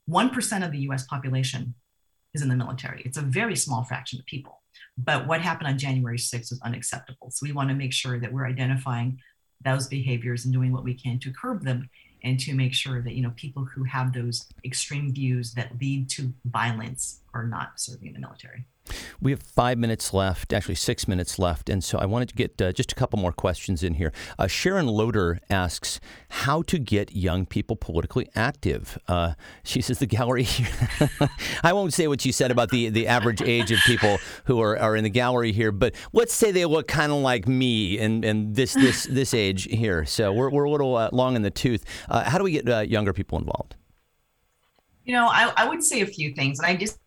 [0.05, 1.05] one percent of the U.S.
[1.05, 1.75] population
[2.33, 3.01] is in the military.
[3.03, 4.61] It's a very small fraction of people.
[4.97, 7.29] But what happened on January 6th is unacceptable.
[7.29, 9.19] So we want to make sure that we're identifying
[9.65, 11.89] those behaviors and doing what we can to curb them
[12.23, 16.09] and to make sure that you know people who have those extreme views that lead
[16.11, 18.65] to violence or not serving in the military.
[19.21, 22.61] We have five minutes left, actually six minutes left, and so I wanted to get
[22.61, 24.11] uh, just a couple more questions in here.
[24.37, 25.99] Uh, Sharon Loader asks
[26.29, 28.97] how to get young people politically active.
[29.07, 30.47] Uh, she says the gallery.
[31.63, 34.77] I won't say what she said about the, the average age of people who are,
[34.77, 38.23] are in the gallery here, but let's say they look kind of like me and,
[38.25, 40.05] and this this this age here.
[40.05, 41.85] So we're, we're a little uh, long in the tooth.
[42.09, 43.75] Uh, how do we get uh, younger people involved?
[45.05, 46.99] You know, I, I would say a few things, and I just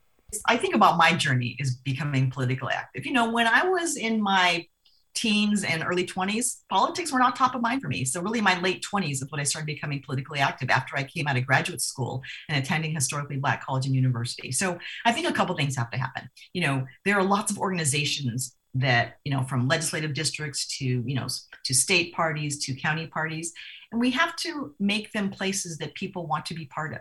[0.47, 3.05] I think about my journey is becoming politically active.
[3.05, 4.65] You know, when I was in my
[5.13, 8.03] teens and early 20s, politics were not top of mind for me.
[8.05, 11.27] So, really, my late 20s is when I started becoming politically active after I came
[11.27, 14.51] out of graduate school and attending historically Black college and university.
[14.51, 16.29] So, I think a couple things have to happen.
[16.53, 21.15] You know, there are lots of organizations that you know from legislative districts to you
[21.15, 21.27] know
[21.63, 23.53] to state parties to county parties
[23.91, 26.99] and we have to make them places that people want to be part of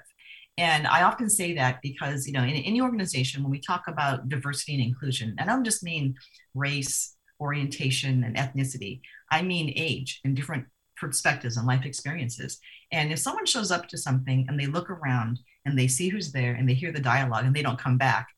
[0.59, 4.29] and I often say that because, you know, in any organization, when we talk about
[4.29, 6.15] diversity and inclusion, and I don't just mean
[6.55, 9.01] race, orientation, and ethnicity,
[9.31, 12.61] I mean age and different perspectives and life experiences.
[12.93, 16.33] And if someone shows up to something and they look around and they see who's
[16.33, 18.29] there and they hear the dialogue and they don't come back,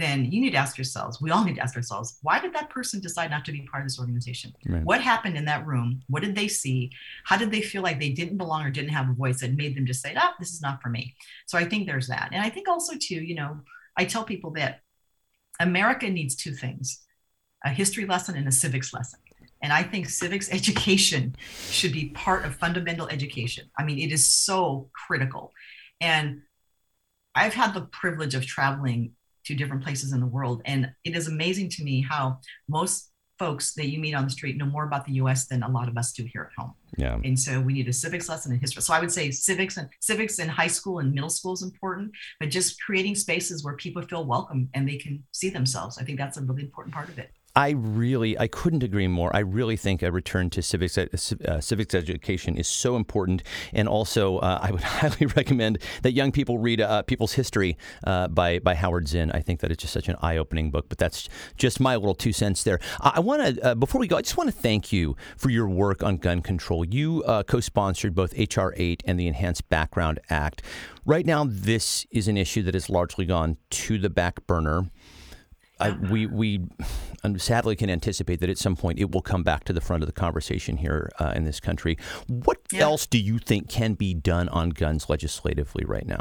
[0.00, 2.70] then you need to ask yourselves, we all need to ask ourselves, why did that
[2.70, 4.52] person decide not to be part of this organization?
[4.66, 4.84] Right.
[4.84, 6.02] What happened in that room?
[6.08, 6.90] What did they see?
[7.24, 9.76] How did they feel like they didn't belong or didn't have a voice that made
[9.76, 11.14] them just say, ah, this is not for me?
[11.46, 12.30] So I think there's that.
[12.32, 13.60] And I think also, too, you know,
[13.96, 14.80] I tell people that
[15.60, 17.04] America needs two things
[17.62, 19.20] a history lesson and a civics lesson.
[19.62, 21.36] And I think civics education
[21.68, 23.70] should be part of fundamental education.
[23.78, 25.52] I mean, it is so critical.
[26.00, 26.42] And
[27.34, 29.12] I've had the privilege of traveling
[29.44, 30.62] to different places in the world.
[30.64, 32.38] And it is amazing to me how
[32.68, 33.10] most
[33.40, 35.88] folks that you meet on the street know more about the US than a lot
[35.88, 36.74] of us do here at home.
[36.98, 37.18] Yeah.
[37.24, 38.82] And so we need a civics lesson in history.
[38.82, 42.12] So I would say civics and civics in high school and middle school is important,
[42.38, 45.96] but just creating spaces where people feel welcome and they can see themselves.
[45.96, 47.30] I think that's a really important part of it.
[47.56, 49.34] I really, I couldn't agree more.
[49.34, 51.06] I really think a return to civics, uh,
[51.46, 53.42] uh, civics education is so important,
[53.72, 58.28] and also uh, I would highly recommend that young people read uh, People's History uh,
[58.28, 59.32] by by Howard Zinn.
[59.32, 60.88] I think that it's just such an eye-opening book.
[60.88, 62.78] But that's just my little two cents there.
[63.00, 65.50] I, I want to, uh, before we go, I just want to thank you for
[65.50, 66.84] your work on gun control.
[66.84, 70.62] You co-sponsored both HR 8 and the Enhanced Background Act.
[71.04, 74.90] Right now, this is an issue that has largely gone to the back burner.
[75.80, 76.60] I, we we
[77.36, 80.06] sadly can anticipate that at some point it will come back to the front of
[80.06, 81.98] the conversation here uh, in this country.
[82.26, 82.82] What yeah.
[82.82, 86.20] else do you think can be done on guns legislatively right now?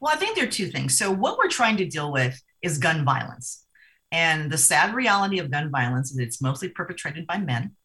[0.00, 0.98] Well, I think there are two things.
[0.98, 3.64] So, what we're trying to deal with is gun violence.
[4.10, 7.76] And the sad reality of gun violence is it's mostly perpetrated by men.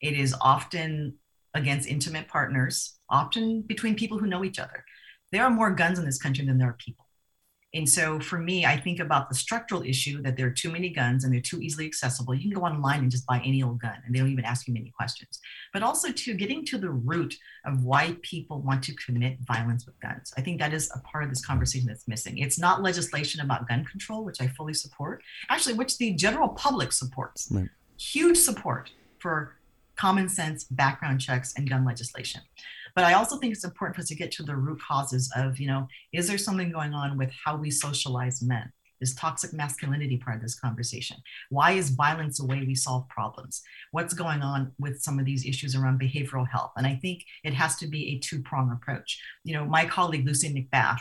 [0.00, 1.16] It is often
[1.54, 4.84] against intimate partners, often between people who know each other.
[5.32, 7.07] There are more guns in this country than there are people.
[7.78, 10.88] And so for me, I think about the structural issue that there are too many
[10.88, 12.34] guns and they're too easily accessible.
[12.34, 14.66] You can go online and just buy any old gun and they don't even ask
[14.66, 15.38] you many questions.
[15.72, 19.98] But also to getting to the root of why people want to commit violence with
[20.00, 20.34] guns.
[20.36, 22.38] I think that is a part of this conversation that's missing.
[22.38, 26.90] It's not legislation about gun control, which I fully support, actually, which the general public
[26.90, 27.48] supports.
[27.48, 27.68] Right.
[27.96, 29.54] Huge support for
[29.94, 32.40] common sense background checks and gun legislation.
[32.98, 35.60] But I also think it's important for us to get to the root causes of,
[35.60, 38.72] you know, is there something going on with how we socialize men?
[39.00, 41.16] Is toxic masculinity part of this conversation?
[41.48, 43.62] Why is violence a way we solve problems?
[43.92, 46.72] What's going on with some of these issues around behavioral health?
[46.76, 49.22] And I think it has to be a two prong approach.
[49.44, 50.98] You know, my colleague Lucy McBath,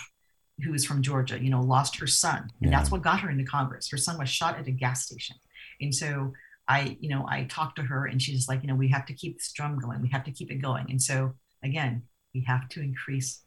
[0.64, 2.78] who is from Georgia, you know, lost her son, and yeah.
[2.78, 3.89] that's what got her into Congress.
[3.89, 5.38] Her son was shot at a gas station.
[5.82, 6.34] And so
[6.68, 9.14] I, you know, I talked to her and she's like, you know, we have to
[9.14, 10.00] keep this drum going.
[10.04, 10.91] We have to keep it going.
[10.91, 11.34] And so
[11.64, 12.03] again,
[12.34, 13.41] we have to increase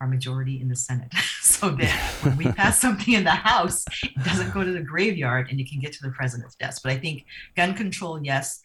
[0.00, 4.24] our majority in the Senate so that when we pass something in the House, it
[4.24, 6.82] doesn't go to the graveyard and it can get to the president's desk.
[6.82, 7.24] But I think
[7.56, 8.60] gun control, yes,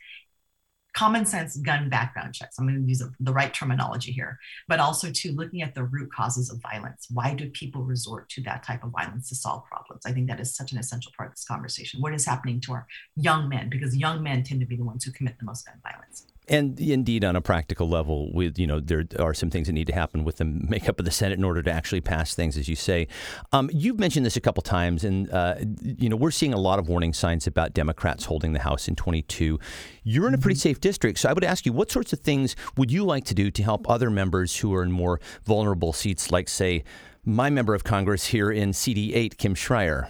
[0.93, 2.57] common sense gun background checks.
[2.57, 4.37] I'm going to use the right terminology here,
[4.67, 7.07] but also to looking at the root causes of violence.
[7.11, 10.05] Why do people resort to that type of violence to solve problems?
[10.05, 12.01] I think that is such an essential part of this conversation.
[12.01, 13.69] What is happening to our young men?
[13.69, 16.27] Because young men tend to be the ones who commit the most gun violence.
[16.49, 19.85] And indeed, on a practical level, with you know, there are some things that need
[19.87, 22.67] to happen with the makeup of the Senate in order to actually pass things, as
[22.67, 23.07] you say.
[23.51, 26.79] Um, you've mentioned this a couple times, and uh, you know, we're seeing a lot
[26.79, 29.59] of warning signs about Democrats holding the House in 22.
[30.03, 30.69] You're in a pretty mm-hmm.
[30.69, 33.35] safe district, so I would ask you, what sorts of things would you like to
[33.35, 36.83] do to help other members who are in more vulnerable seats, like say,
[37.23, 40.09] my member of Congress here in CD8, Kim Schrier?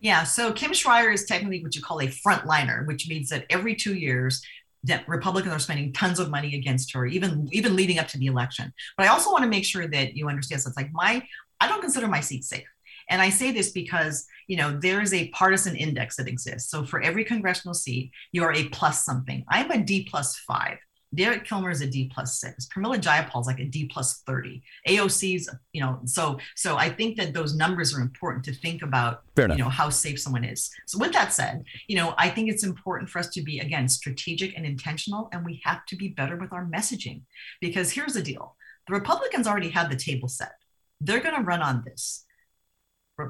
[0.00, 3.74] Yeah, so Kim Schrier is technically what you call a frontliner, which means that every
[3.76, 4.42] two years
[4.84, 8.26] that Republicans are spending tons of money against her, even even leading up to the
[8.26, 8.72] election.
[8.96, 10.62] But I also want to make sure that you understand.
[10.62, 11.22] So it's like my
[11.60, 12.66] I don't consider my seat safe.
[13.10, 16.70] And I say this because, you know, there is a partisan index that exists.
[16.70, 19.44] So for every congressional seat, you're a plus something.
[19.48, 20.78] I'm a D plus five.
[21.14, 22.66] Derek Kilmer is a D plus six.
[22.66, 24.62] Pramila Jayapal is like a D plus 30.
[24.88, 29.22] AOC's, you know, so so I think that those numbers are important to think about,
[29.34, 30.70] Fair you know, how safe someone is.
[30.86, 33.88] So with that said, you know, I think it's important for us to be again
[33.88, 37.22] strategic and intentional, and we have to be better with our messaging.
[37.60, 38.56] Because here's the deal:
[38.86, 40.52] the Republicans already had the table set.
[41.00, 42.24] They're going to run on this.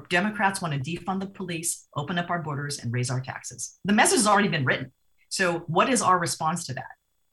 [0.09, 3.77] Democrats want to defund the police, open up our borders, and raise our taxes.
[3.83, 4.91] The message has already been written.
[5.29, 6.85] So, what is our response to that?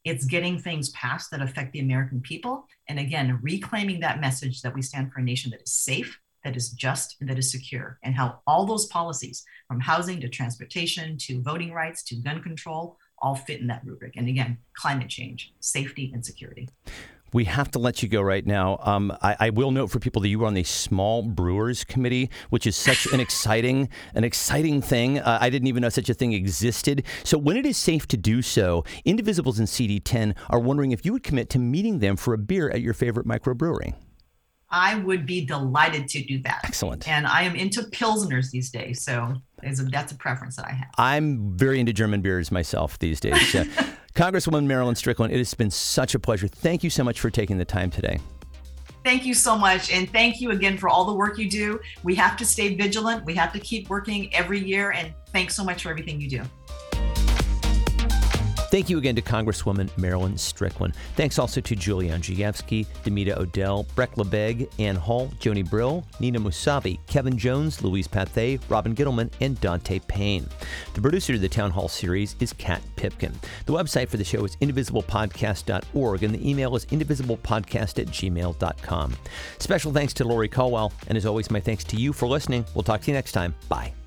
[0.04, 2.66] It's getting things passed that affect the American people.
[2.88, 6.56] And again, reclaiming that message that we stand for a nation that is safe, that
[6.56, 11.18] is just, and that is secure, and how all those policies, from housing to transportation
[11.18, 14.14] to voting rights to gun control, all fit in that rubric.
[14.16, 16.68] And again, climate change, safety, and security.
[17.32, 18.78] We have to let you go right now.
[18.82, 22.30] Um, I, I, will note for people that you were on the Small Brewers Committee,
[22.50, 25.18] which is such an exciting, an exciting thing.
[25.18, 27.04] Uh, I didn't even know such a thing existed.
[27.24, 31.12] So when it is safe to do so, Indivisibles and CD10 are wondering if you
[31.12, 33.94] would commit to meeting them for a beer at your favorite microbrewery.
[34.70, 36.60] I would be delighted to do that.
[36.64, 37.08] Excellent.
[37.08, 40.88] And I am into pilsners these days, so a, that's a preference that I have.
[40.98, 43.38] I'm very into German beers myself these days.
[44.14, 46.48] Congresswoman Marilyn Strickland, it has been such a pleasure.
[46.48, 48.18] Thank you so much for taking the time today.
[49.04, 49.90] Thank you so much.
[49.92, 51.80] And thank you again for all the work you do.
[52.02, 53.24] We have to stay vigilant.
[53.24, 54.90] We have to keep working every year.
[54.90, 56.42] And thanks so much for everything you do.
[58.70, 60.94] Thank you again to Congresswoman Marilyn Strickland.
[61.16, 66.98] Thanks also to Julie Andrzejewski, Demita Odell, Breck LeBeg, Ann Hall, Joni Brill, Nina Musavi,
[67.06, 70.46] Kevin Jones, Louise Pathé, Robin Gittleman, and Dante Payne.
[70.92, 73.32] The producer of the Town Hall series is Kat Pipkin.
[73.64, 79.16] The website for the show is indivisiblepodcast.org, and the email is indivisiblepodcast at gmail.com.
[79.58, 82.66] Special thanks to Lori Caldwell, and as always, my thanks to you for listening.
[82.74, 83.54] We'll talk to you next time.
[83.70, 83.97] Bye.